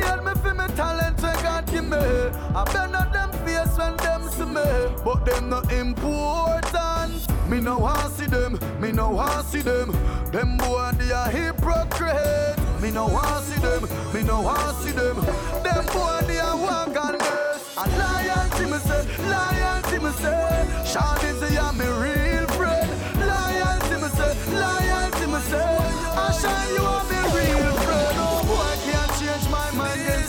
[0.00, 1.96] Help me for me talent when God give me.
[1.96, 4.68] I bend on them face when them see me,
[5.04, 7.12] but them not important.
[7.48, 9.92] Me no want see them, me no want see them.
[10.32, 12.58] Them boy they a hypocrite.
[12.82, 13.82] Me no want see them,
[14.12, 15.16] me no want see them.
[15.62, 17.76] Them boy they a walk on this.
[17.78, 20.66] A loyalty me say, loyalty me say.
[20.84, 22.90] Sean is a me real friend.
[23.30, 25.76] Loyalty me say, loyalty me say.
[26.18, 27.85] I Sean you are me real friend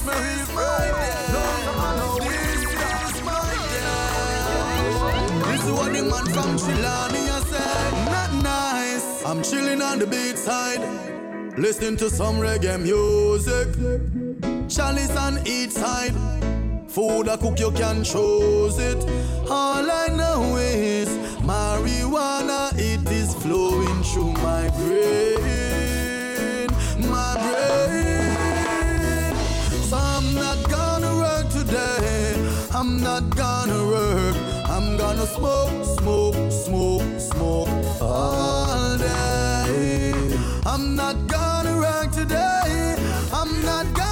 [0.08, 0.92] me refrain.
[1.34, 1.44] No,
[5.46, 7.92] this is what the man from Chilania said.
[8.06, 9.26] Not nice.
[9.26, 10.82] I'm chilling on the beach side,
[11.58, 13.68] listening to some reggae music.
[14.70, 16.16] Chalice on each side.
[16.88, 19.04] Food I cook, you can choose it.
[19.50, 21.10] All I know is
[21.44, 25.37] marijuana, it is flowing through my brain.
[33.08, 34.36] Not gonna work.
[34.66, 37.70] I'm gonna smoke, smoke, smoke, smoke
[38.02, 40.12] all day.
[40.66, 42.98] I'm not gonna work today.
[43.40, 44.07] I'm not gonna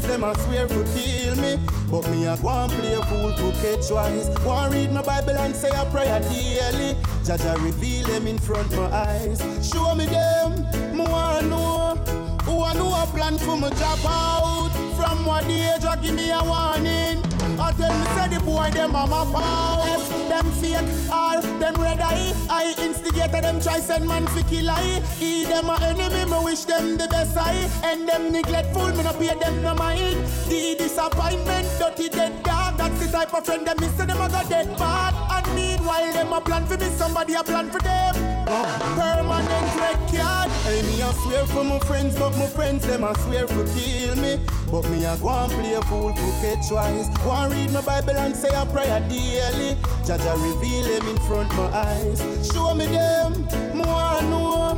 [0.00, 1.58] friends them a swear to kill me.
[1.90, 4.28] But me a go and play a fool to catch wise.
[4.40, 6.96] Go and read my Bible and say a prayer daily.
[7.24, 9.40] Jah Jah reveal them in front my eyes.
[9.62, 10.64] Show me them,
[10.96, 11.96] me wanna know.
[12.44, 14.70] Who I know a plan for me drop out.
[14.96, 17.25] From what the age I give me a warning.
[17.58, 20.08] I tell me say the boy them a my pals.
[20.28, 22.32] Them fake, all them red eye.
[22.50, 25.00] I instigated them try send man fi kill I.
[25.18, 27.54] He them a enemy, me wish them the best I.
[27.82, 30.18] And them neglectful, me no pay them no mind.
[30.48, 32.76] The disappointment, dirty dead dog.
[32.76, 35.14] That's the type of friend them miss, them a go dead bad.
[35.30, 38.35] And meanwhile them a plan for me, somebody a plan for them.
[38.46, 40.50] Permanent red card.
[40.62, 44.14] Hey, me a swear for my friends, but my friends them a swear for kill
[44.16, 44.38] me.
[44.70, 47.08] But me a go and play a fool to catch wise.
[47.24, 49.76] Go and read my Bible and say a prayer daily.
[50.06, 52.20] Jah Jah reveal them in front my eyes.
[52.52, 54.74] Show me them, wanna know.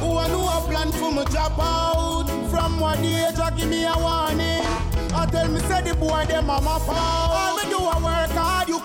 [0.00, 2.26] Who I know a plan for me drop out.
[2.50, 4.64] From what age I give me a warning.
[5.12, 6.96] I tell me say the boy them a my power.
[6.96, 8.29] All me do a work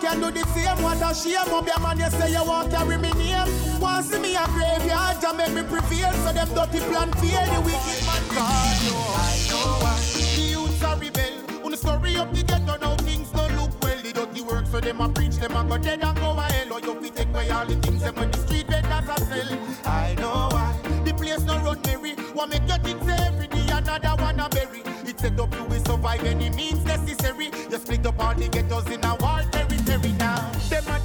[0.06, 0.84] can do the same.
[0.84, 3.49] What a shame, up your man you say you want carry me name.
[3.82, 6.14] Want see me a graveyard, to make me prevail.
[6.22, 8.93] So them dirty plan fail, the wicked man God no.
[9.18, 9.97] I know why
[10.36, 11.66] the youths are rebel.
[11.66, 13.99] On the story of the ghetto now things don't look well.
[14.03, 16.74] The dirty work so them a preach, them a go dead and go a hell.
[16.74, 19.51] Or you fi take away all the things them when the street vendors a sell.
[19.86, 22.14] I know why the place no run merry.
[22.36, 24.82] Want make your things every day another one a bury.
[25.10, 27.49] It set up you will survive any means necessary.
[27.72, 29.41] You split up all the ghettos in a war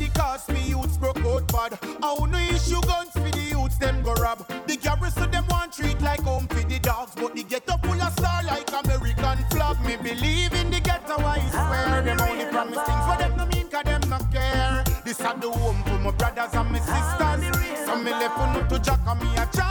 [0.00, 1.78] the cause me youths broke out bad.
[2.02, 4.38] I no issue guns for the youths them go rob.
[4.66, 8.12] The garrison them want treat like home for the dogs, but the ghetto full of
[8.14, 9.76] star like American flag.
[9.84, 12.02] Me believe in the ghetto I swear.
[12.02, 14.84] Them only promise things for them no mean 'cause them no care.
[15.04, 17.40] This are the home for my brothers and my sisters.
[17.84, 19.69] So me left on to Jack and me a chant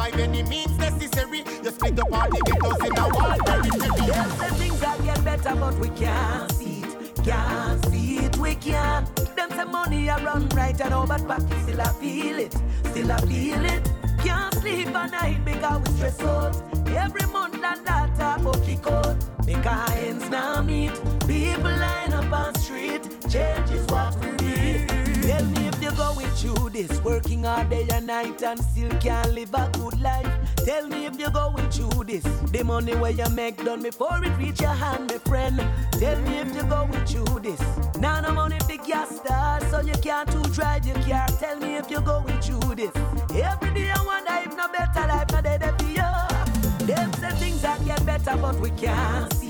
[0.00, 1.44] survive any means necessary.
[1.62, 4.10] You split up all the ghettos in a war territory.
[4.10, 7.24] Them say things are get better, but we can't see it.
[7.24, 9.06] Can't see it, we can't.
[9.36, 12.54] Them say money a run right and all, but pocket still I feel it.
[12.84, 13.90] Still I feel it.
[14.24, 16.56] Can't sleep at night because we stress out.
[16.88, 18.86] Every month and that talk about kick.
[19.46, 20.92] Make our hands now meet.
[21.26, 23.02] People line up on street.
[23.28, 28.60] Change is what we need still going through this, working all day and night and
[28.60, 30.26] still can't live a good life.
[30.64, 32.22] Tell me if you're going through this.
[32.52, 35.56] The money where you make done before it reach your hand, my friend.
[35.92, 37.60] Tell me if you're going through this.
[37.98, 41.28] Now no money for gas star, so you can't too drive your car.
[41.38, 42.92] Tell me if you're going through this.
[43.34, 46.86] Every day I wonder if no better life, no day for you.
[46.86, 49.49] Them say things that get better, but we can't see.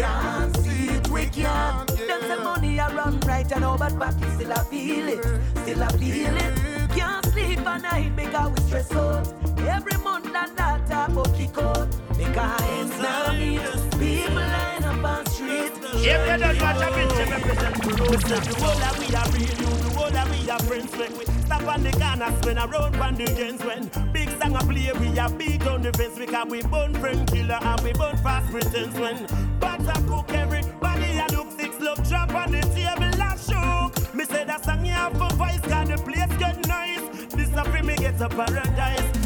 [0.00, 1.86] Can't see it, we can't.
[1.88, 5.24] Them say money a run right, and know, but pocket still a feel it,
[5.58, 6.90] still a feel it.
[6.90, 9.59] Can't sleep at night because we stress out.
[9.70, 11.88] Every month and that talk about kick out.
[12.18, 13.62] Because now meet
[13.98, 15.72] people line up on street.
[15.94, 18.20] If you don't watch a bitch, you represent the road.
[18.20, 21.62] The whole that we are real, the whole that we are friends when we stop
[21.62, 25.30] on the corner, spin around on the ends when big song a play, we are
[25.30, 29.26] beat on the fence because we burn friend killer and we burn fast pretense when
[29.60, 34.14] butter cook everybody a look six love drop on the table and shook.
[34.14, 37.02] Me say that song you have for voice, cause the place get nice.
[37.34, 39.19] This a free me get a paradise.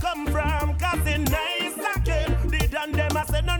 [0.00, 2.36] Come from, cause it nice again.
[2.48, 3.57] The done them a say none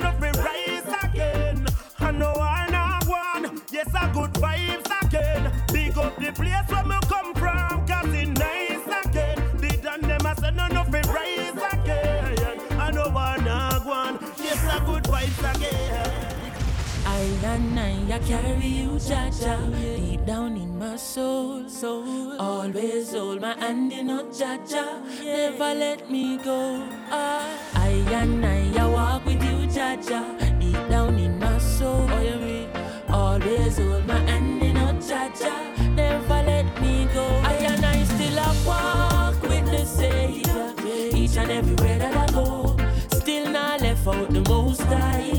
[17.45, 19.59] and I, I carry you, Jah Jah,
[19.97, 22.41] deep down in my soul, soul.
[22.41, 26.83] Always hold my hand in a Jah Jah, never let me go.
[27.11, 32.07] I, I and I, I walk with you, Jah Jah, deep down in my soul.
[32.11, 33.09] Oh?
[33.11, 37.25] Always hold my hand in a Jah Jah, never let me go.
[37.45, 40.75] I and I still a walk with the Savior,
[41.17, 42.77] each and everywhere that I go.
[43.11, 45.38] Still not left out the most high.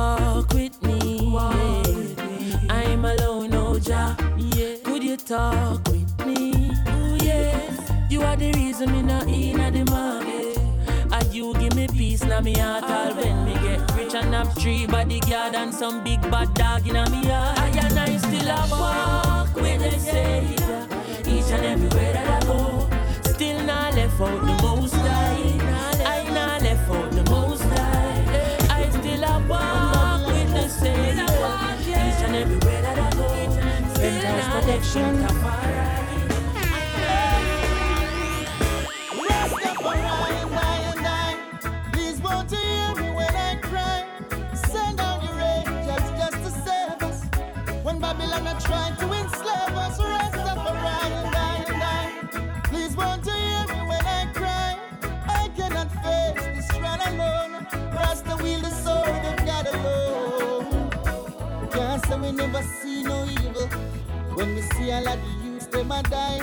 [0.00, 1.10] Talk oh, with me?
[1.10, 1.20] Ooh.
[5.10, 6.70] You talk with me?
[8.08, 11.34] You are the reason me not in the market.
[11.34, 14.86] You give me peace now me heart all when me get rich and have three
[14.86, 17.58] bodyguard and some big bad dog in me heart.
[17.58, 20.86] I and I still a walk with the Savior.
[21.26, 22.29] Each and everywhere that
[23.40, 25.38] still not left out the most high.
[26.04, 28.66] I not left out the most high.
[28.68, 30.68] I still a walk with the.
[31.88, 33.32] Each and everywhere that I go,
[35.22, 36.09] not
[64.40, 66.40] When we see a lot of youths, them a die.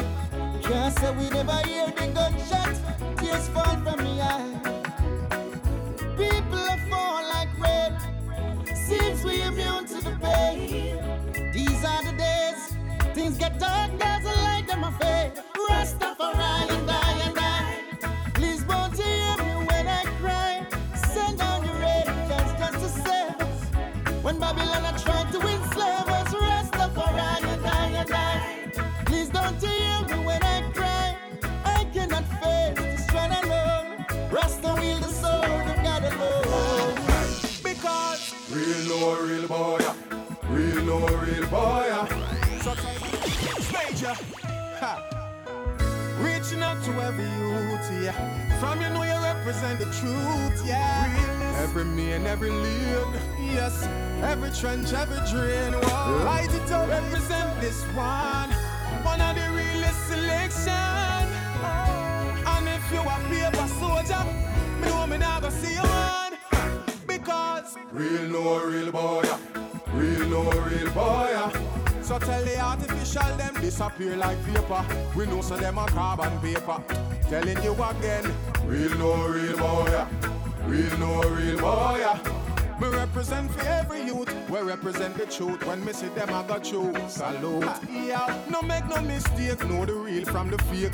[0.62, 2.80] Can't say we never hear the gunshots.
[3.18, 4.54] Tears fall from me eye.
[6.16, 7.98] People fall like rain.
[8.76, 11.52] Seems we immune to the pain.
[11.52, 12.78] These are the days.
[13.16, 13.90] Things get dark,
[48.04, 48.60] yeah.
[48.60, 51.58] From you know you represent the truth, yeah.
[51.62, 53.88] Every man, every lane, yes.
[54.24, 56.24] Every trench, every drain, whoa.
[56.26, 58.50] Light it up, represent this one.
[59.04, 60.74] One of the realest selection.
[60.74, 62.58] Ah.
[62.58, 64.24] And if you a paper soldier,
[64.82, 66.34] me know me not gonna see you man.
[67.08, 69.24] Because Real no real boy,
[69.94, 71.28] real no real boy.
[72.02, 74.86] So tell the artificial them disappear like vapor.
[75.16, 76.82] We know so them a carbon paper.
[77.30, 78.34] Telling you again,
[78.66, 80.06] real no real boy,
[80.66, 82.06] real no real boy.
[82.80, 84.27] Me represent for every youth.
[84.50, 85.66] We represent the truth.
[85.66, 86.94] When me see them, I got you.
[87.10, 87.66] Salute.
[87.92, 89.60] Yeah, no make no mistake.
[89.68, 90.94] Know the real from the fake.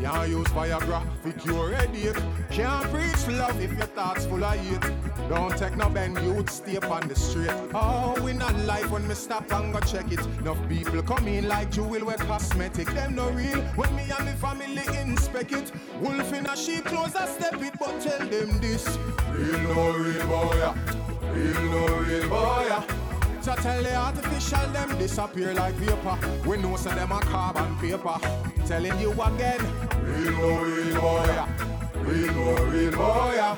[0.00, 2.22] You can't use Viagra for cure headache.
[2.50, 4.92] Can't preach love if your thoughts full of hate.
[5.30, 7.50] Don't take no bend, youth stay on the straight.
[7.74, 10.20] Oh, we not life when me stop and go check it.
[10.40, 12.88] Enough people come in like jewel with cosmetic.
[12.88, 15.72] Them no real when me and me family inspect it.
[16.00, 18.98] Wolf in a sheep clothes, I step it, but tell them this.
[19.32, 20.74] Real no real boy.
[21.34, 23.00] Real no real boy.
[23.40, 26.18] So tell the artificial them disappear like vapor.
[26.46, 28.18] We know so them a carbon paper.
[28.66, 29.60] Telling you again,
[30.02, 31.70] real no real boy.
[32.02, 33.56] real boy, real boy.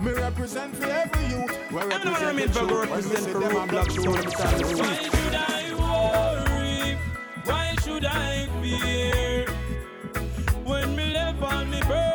[0.00, 1.70] Me represent for every youth.
[1.70, 2.90] We represent truth.
[2.90, 6.98] represent for them Why should I worry?
[7.44, 9.46] Why should I fear?
[10.64, 12.09] When me left all me burden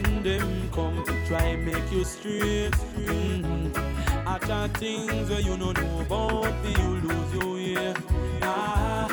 [0.00, 3.70] devil them come to try make you straight, mm
[4.26, 7.94] I chat things where you don't know about, till you lose your way.
[8.42, 9.08] Ah,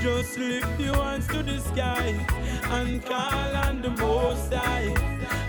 [0.00, 2.26] just lift your hands to the sky
[2.70, 4.94] and call on the Most High.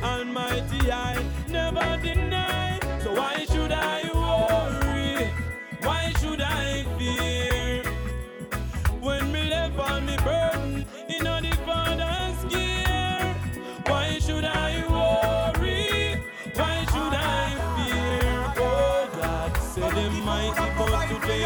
[0.04, 2.80] Almighty, I never deny.
[3.04, 4.23] So why should I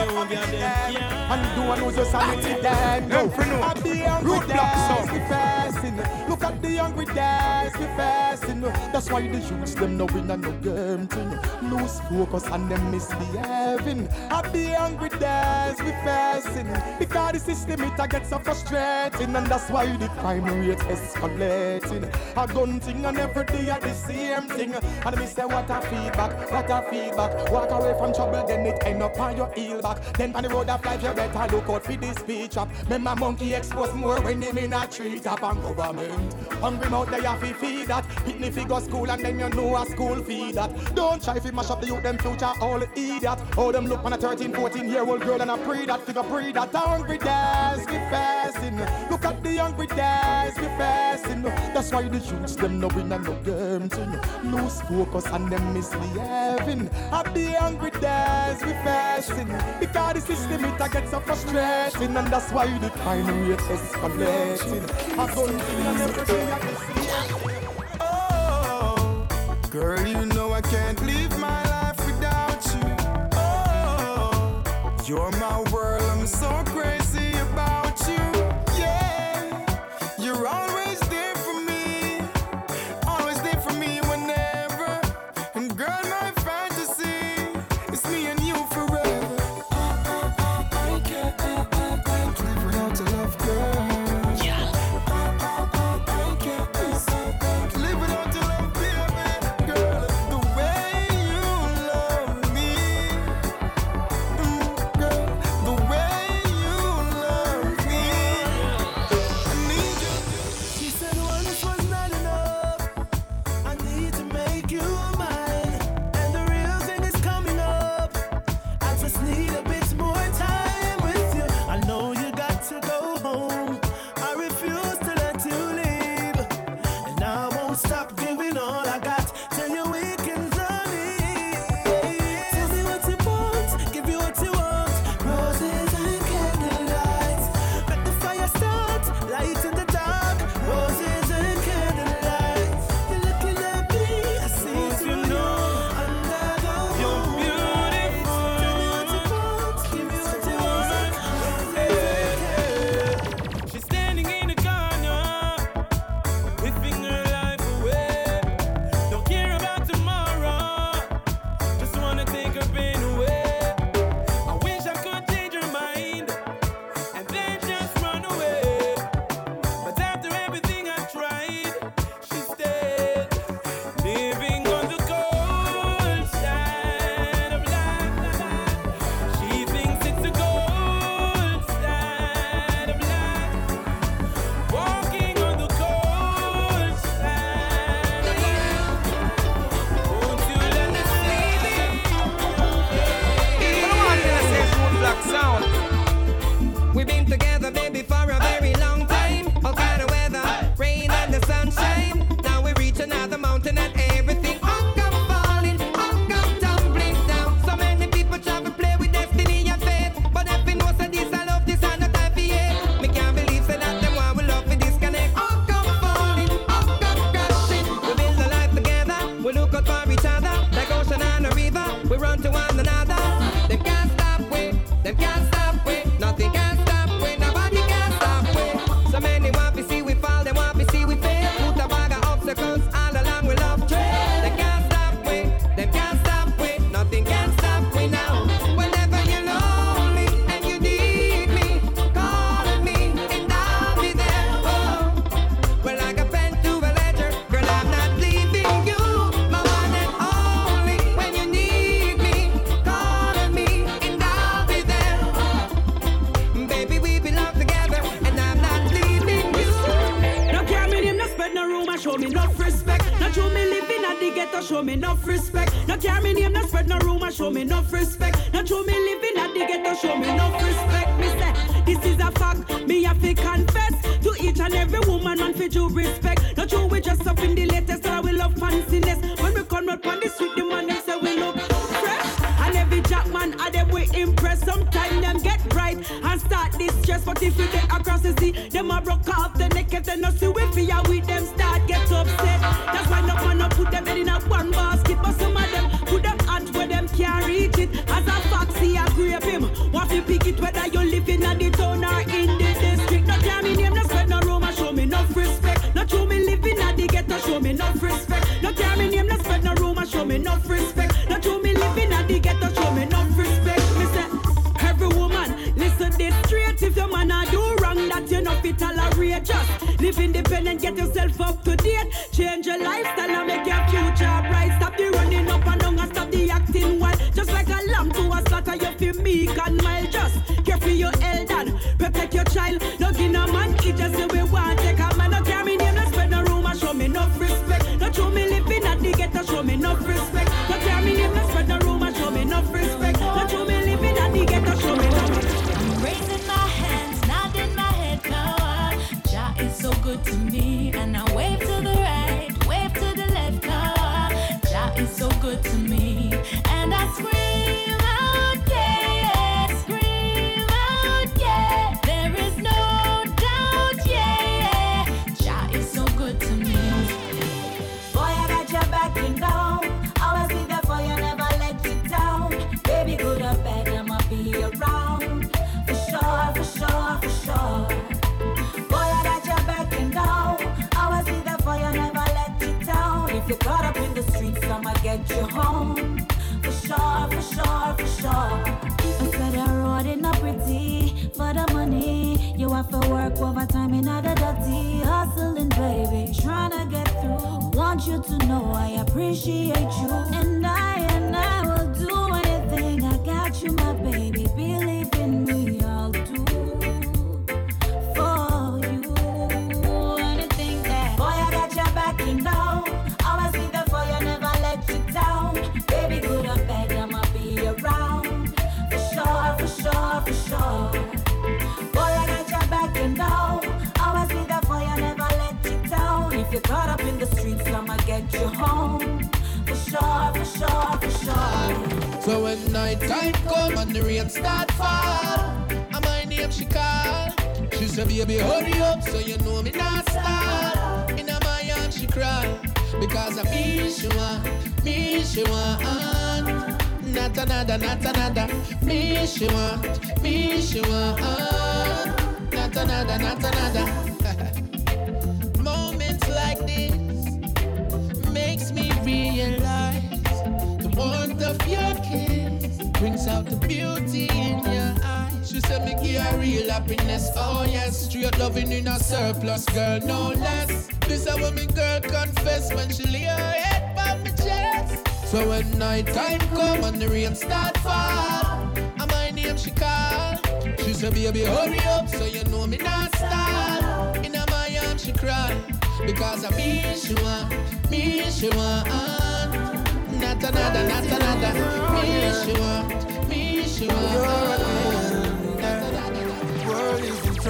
[0.07, 1.06] today Jehovah them.
[1.29, 3.09] And do I lose your sanity then?
[3.09, 3.29] No,
[3.61, 5.97] I be hungry days, we fasting.
[6.29, 8.61] Look at the hungry days, we fasting.
[8.61, 11.37] That's why the youths them no win and no game thing.
[11.69, 14.07] Lose focus and them misbehaving.
[14.31, 16.67] I be hungry days, we fasting.
[16.97, 22.07] Because the system it a get so frustrating, and that's why the crime rate escalating.
[22.37, 24.73] A gun thing and every day at the same thing.
[24.73, 27.51] And me say what a feedback, what a feedback.
[27.51, 30.01] Walk away from trouble, then it end up on your heel back.
[30.13, 32.69] Then on the road of life, you better look out for this speech up.
[32.83, 36.33] Remember monkey expose more when him in a tree top and government.
[36.61, 38.03] Hungry mouth they have to feed that.
[38.25, 40.69] Pitney figure school and then you know a school feed that.
[40.95, 43.39] Don't try to mash up the youth, them future all idiot.
[43.57, 46.23] Oh, them look on a 13, 14 year old girl and a pre that figure
[46.23, 46.73] pre that.
[46.73, 48.77] Hungry days, we fasting.
[49.09, 51.41] Look at the hungry days, we fasting.
[51.41, 54.51] That's why the youths them no win and no game thing.
[54.51, 56.87] Lose focus and them misbehaving.
[57.09, 59.47] Happy hungry days, we fasting.
[59.79, 64.83] Because the system it a get so frustrating and that's why the crime rate escalating.
[65.17, 69.27] I don't think and I can see Oh,
[69.71, 72.95] girl, you know I can't live my life without you.
[73.33, 74.63] Oh,
[75.05, 77.06] you're my world, I'm so crazy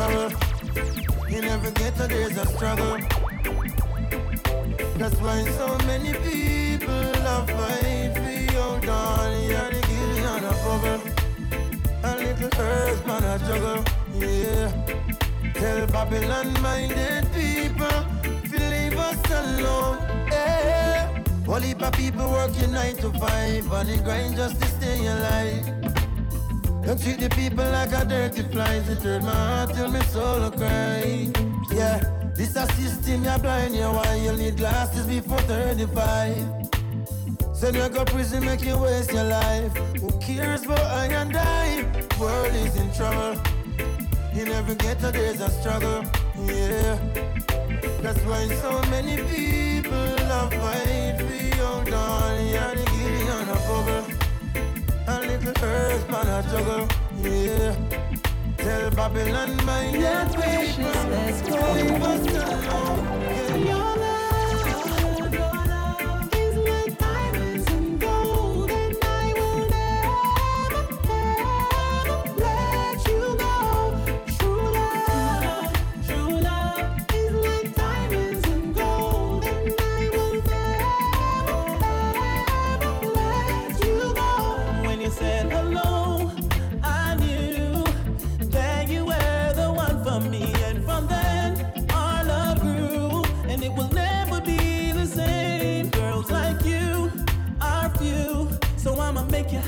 [0.07, 0.31] trouble.
[1.29, 2.97] In every ghetto there's a struggle.
[4.97, 8.77] That's why so many people are fighting for your.
[9.49, 11.01] You're the guinea on a bubble.
[12.03, 13.83] A little earth man a juggle.
[14.15, 14.71] Yeah.
[15.53, 17.99] Tell Babylon minded people
[18.43, 19.97] believe leave us alone.
[20.31, 21.23] Yeah.
[21.47, 25.86] Only people working nine to five on the grind just to stay alive.
[26.87, 28.87] Don't treat the people like a dirty flies.
[28.87, 31.29] It hurt my heart till my soul cry.
[31.69, 31.99] Yeah,
[32.33, 33.75] this a system you're blind.
[33.75, 36.37] You why you need glasses before 35.
[37.53, 39.75] Send you go prison, make you waste your life.
[39.99, 41.83] Who cares for I and I?
[42.21, 43.37] World is in trouble.
[44.33, 46.05] In every ghetto there's a struggle.
[46.45, 46.95] Yeah,
[48.01, 52.37] that's why so many people are fighting for your on,
[52.77, 54.16] they give you a bubble
[55.47, 56.87] little earth, man, I juggle.
[57.21, 57.75] Yeah.
[58.57, 60.87] Tell Babylon, my young people,
[61.73, 63.57] leave us go.
[63.65, 63.86] Yeah.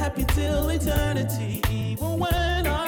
[0.09, 2.78] happy till eternity, even when I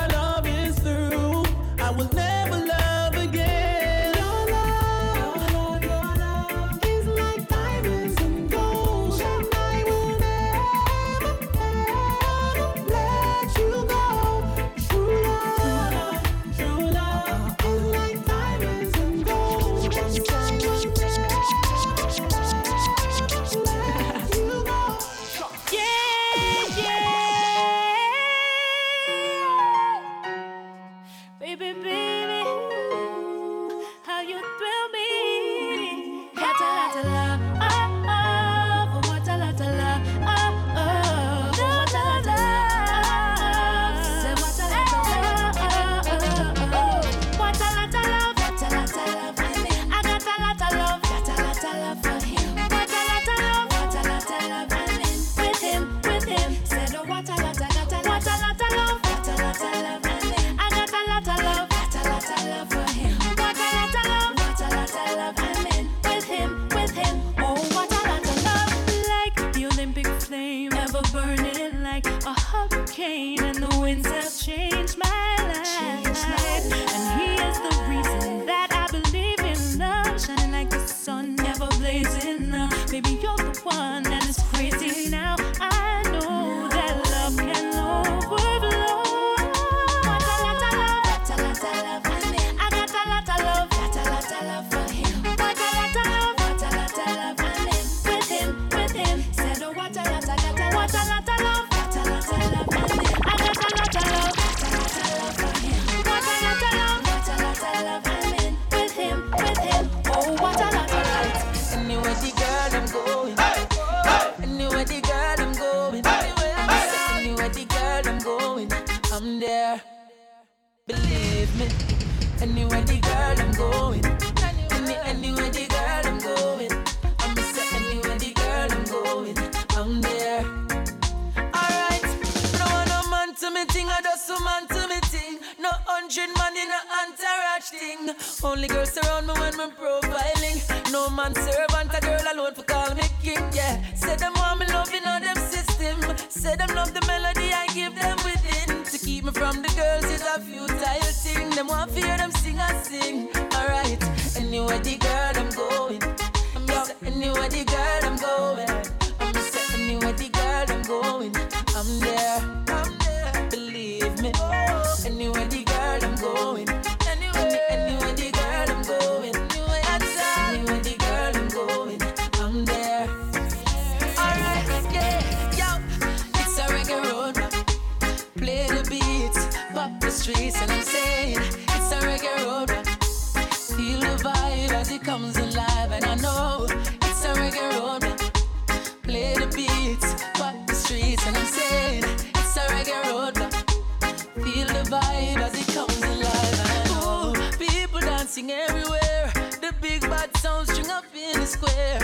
[200.34, 202.00] that string up in the square.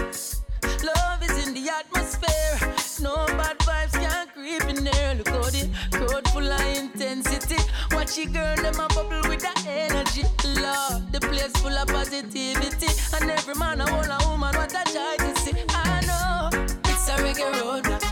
[0.84, 2.73] Love is in the atmosphere.
[3.01, 5.15] No bad vibes can creep in there.
[5.15, 7.57] Look out it, crowd full of intensity.
[7.91, 10.23] Watch your girl, them a bubble with that energy.
[10.61, 12.88] Love, the place full of positivity.
[13.19, 15.53] And every man, a whole a woman, what a joy to see.
[15.69, 16.49] I know
[16.86, 18.03] it's a reggae roadblock.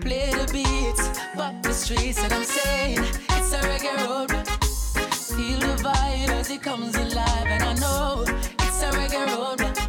[0.00, 4.48] Play the beats, pop the streets, and I'm saying it's a reggae roadblock.
[5.36, 8.24] Feel the vibe as it comes alive, and I know
[8.82, 9.81] a reggae road.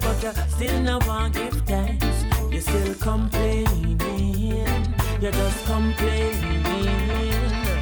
[0.00, 2.24] but you still no one give thanks.
[2.50, 4.00] You still complaining,
[5.20, 6.64] you just complaining.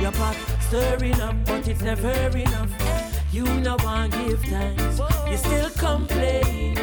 [0.01, 2.71] Your pot stirring up, but it's never enough.
[3.33, 5.01] You no one give thanks.
[5.31, 6.77] You still complaining,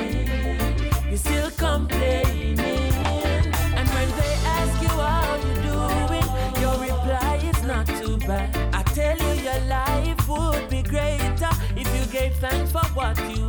[1.09, 2.59] you still complaining.
[2.59, 6.27] And when they ask you how you doing,
[6.61, 8.55] your reply is not too bad.
[8.73, 13.48] I tell you, your life would be greater if you gave thanks for what you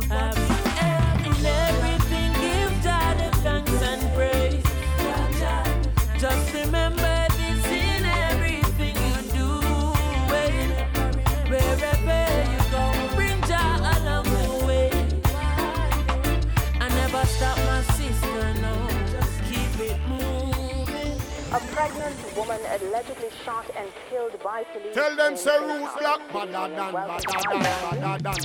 [21.81, 24.93] Pregnant woman allegedly shot and killed by police.
[24.93, 28.35] Tell them say roots black bananan bananan bananan.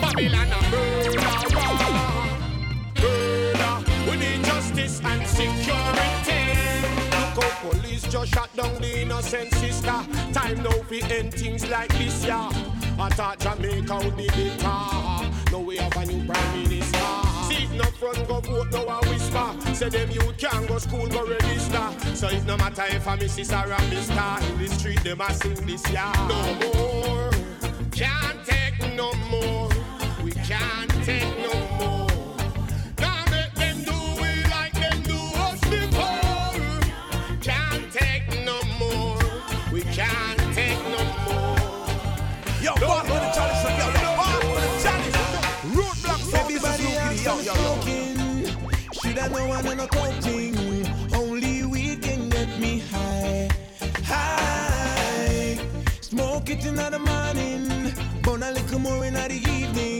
[0.00, 1.34] Babylon a murderer.
[3.00, 3.76] Murder
[4.10, 6.42] with justice and security
[7.36, 10.00] Look, police just shot down the innocent sister.
[10.32, 12.50] Time now we end things like this, yeah.
[12.98, 15.24] I thought Jamaica would be the top.
[15.52, 17.33] Now we have a new prime minister
[17.76, 19.74] no front go vote, no a whisper.
[19.74, 21.88] Say them youth can't go school, go register.
[22.14, 23.50] So it no matter if I'm Mrs.
[23.52, 24.50] or I'm Mr.
[24.50, 26.12] In the street, them a sing this year.
[26.28, 27.30] No more,
[27.90, 29.68] can't take no more.
[30.22, 31.33] We can't take
[56.66, 57.92] in the morning,
[58.22, 59.93] burn a little more in the evening.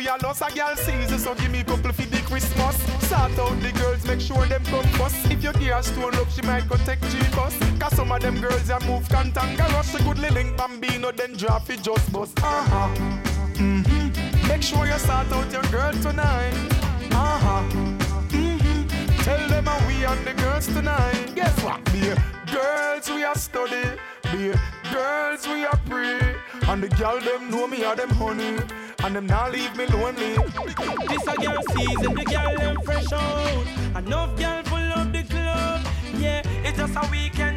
[0.00, 2.76] you a loss, a girl season, so give me a couple for the Christmas.
[3.08, 5.26] Sort out the girls, make sure them come first.
[5.30, 7.58] If you give her stone up, she might go take G-Bus.
[7.78, 9.90] Cause some of them girls ya move cantankerous.
[9.90, 12.38] She good link bambino, then drop it just bust.
[12.42, 12.88] Uh-huh.
[13.54, 14.48] Mm-hmm.
[14.48, 16.54] Make sure you sort out your girl tonight.
[17.12, 17.62] Uh-huh.
[18.28, 19.22] Mm-hmm.
[19.22, 21.34] Tell them how we and the girls tonight.
[21.34, 22.16] Guess what, dear?
[22.52, 23.84] Girls, we are study.
[24.32, 24.60] Dear
[24.92, 26.36] girls, we are pray.
[26.68, 28.58] And the girl them know me are them honey
[29.04, 30.36] and them not leave me lonely.
[31.08, 33.66] This a girl season, the girl them fresh out.
[33.96, 35.80] Enough girl full of the club,
[36.18, 36.42] yeah.
[36.64, 37.49] It's just a weekend.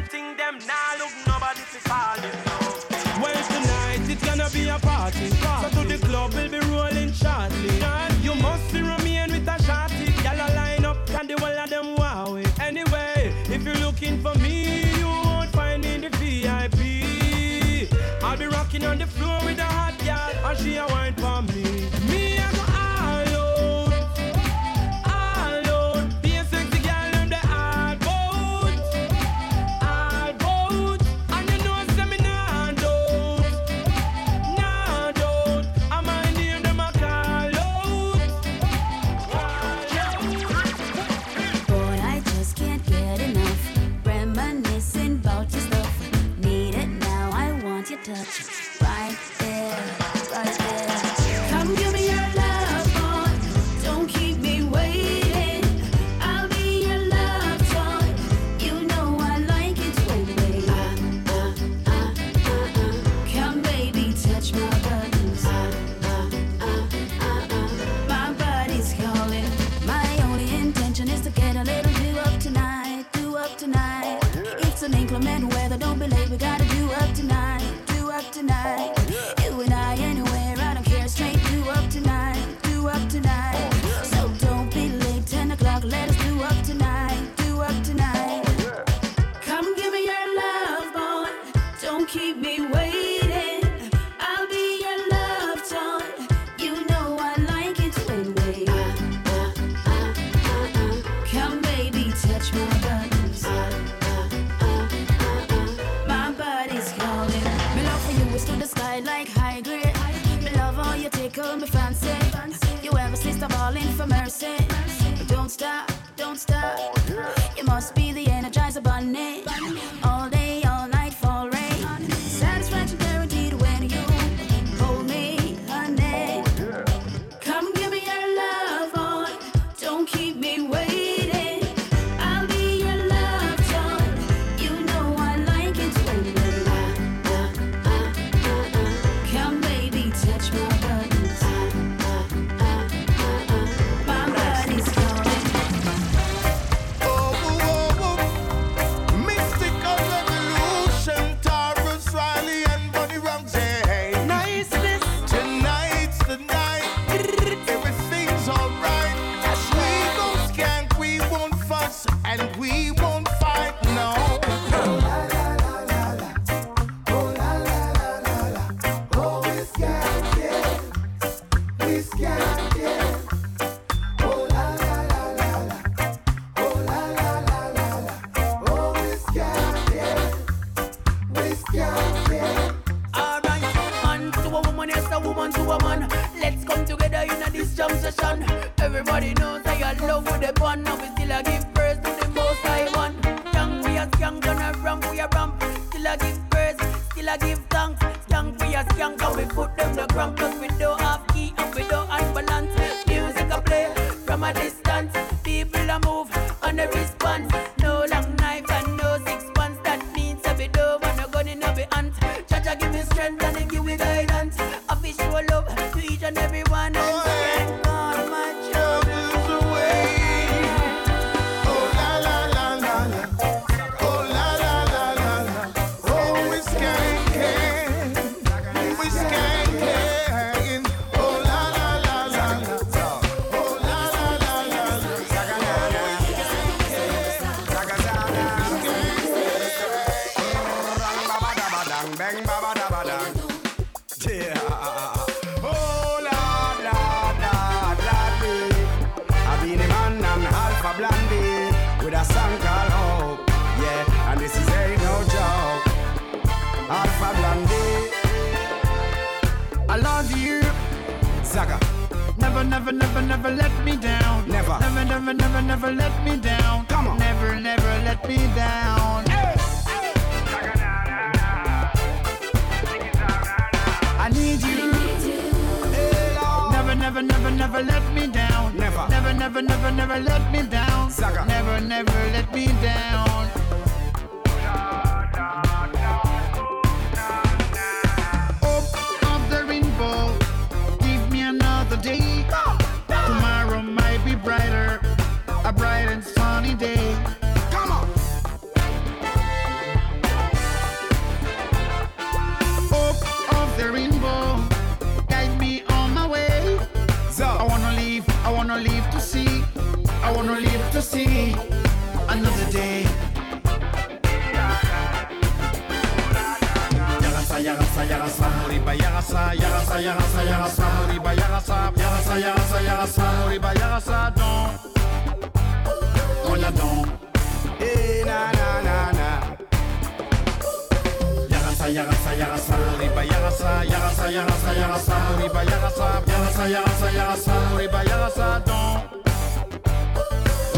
[331.84, 338.46] Yagasa, yagasa, yagasa, moriba, yagasa, yagasa, yagasa, yagasa, moriba, yagasa, yagasa, yagasa, yagasa, moriba, yagasa,
[338.64, 338.96] don.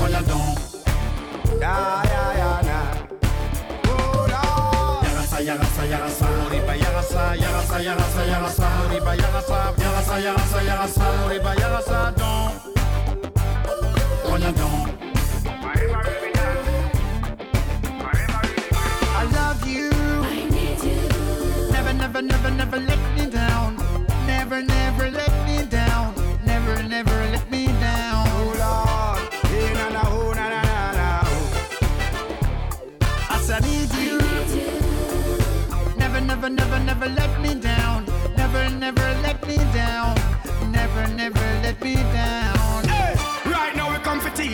[0.03, 0.51] On ya don.
[1.63, 2.79] Ya, ya, ya, na.
[3.87, 4.27] Oh.
[5.07, 11.99] Yagasa, yagasa, yagasa, moriba, yagasa, yagasa, yagasa, yagasa, moriba, yagasa, yagasa, yagasa, yagasa, moriba, yagasa,
[12.19, 12.56] don.
[22.17, 23.77] Never, never, never, let me down.
[24.27, 26.15] Never, never let me down.
[26.47, 28.27] Never, never let me down.
[28.31, 29.19] Oh, Lord.
[29.53, 31.51] Eh, na, na, oh, na, na, na, na, oh.
[33.35, 34.19] As I need you.
[35.99, 38.07] Never, never, never, never let me down.
[38.35, 40.17] Never, never let me down.
[40.73, 42.56] Never, never let me down.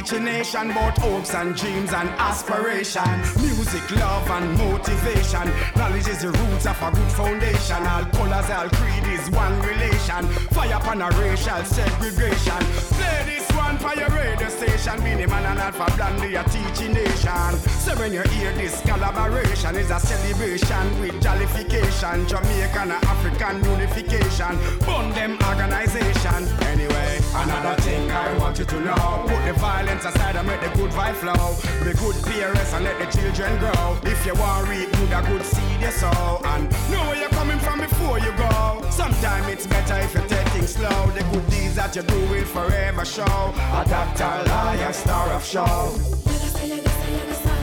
[0.02, 3.20] Teach a nation about hopes and dreams and aspiration.
[3.40, 5.50] Music, love and motivation.
[5.76, 7.86] Knowledge is the roots of a good foundation.
[7.86, 10.26] All colors, all creed is one relation.
[10.54, 12.60] Fire upon a racial segregation.
[12.96, 14.98] Play this for your radio station.
[15.02, 17.52] Beenie Man and Alpha Blondy a teaching nation.
[17.84, 22.26] So when you hear this collaboration is a celebration with jollification.
[22.26, 24.58] Jamaican and African unification.
[24.86, 26.48] Bond them organization.
[26.72, 29.24] Anyway, another thing I want you to know.
[29.28, 31.56] Put the violence aside and make the good vibe flow.
[31.84, 33.98] Be good parents and let the children grow.
[34.04, 36.40] If you want read good, a good seed you sow.
[36.44, 38.82] And know where you're coming from before you go.
[38.90, 40.22] Sometimes it's better if you
[40.62, 41.10] take slow.
[41.10, 43.22] The good deeds that you do will forever show.
[43.22, 45.94] A doctor, liar, star of show.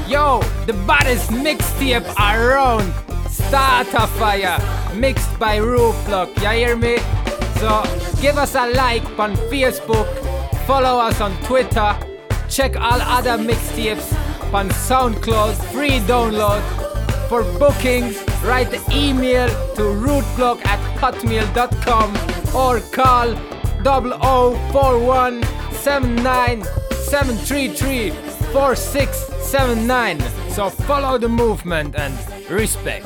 [0.08, 2.94] Yo, the baddest mixtape around.
[3.30, 4.60] Starter Fire,
[4.96, 6.36] mixed by Rootblock.
[6.42, 6.98] You hear me?
[7.60, 7.84] So
[8.22, 10.08] give us a like on Facebook,
[10.66, 11.98] follow us on Twitter,
[12.50, 14.14] check all other mixtapes
[14.54, 16.89] on SoundCloud, free download.
[17.30, 22.16] For bookings, write email to rootblock at hotmail.com
[22.56, 23.36] or call
[23.84, 28.10] 0041 79 733
[28.52, 30.20] 4679.
[30.50, 32.18] So follow the movement and
[32.50, 33.06] respect.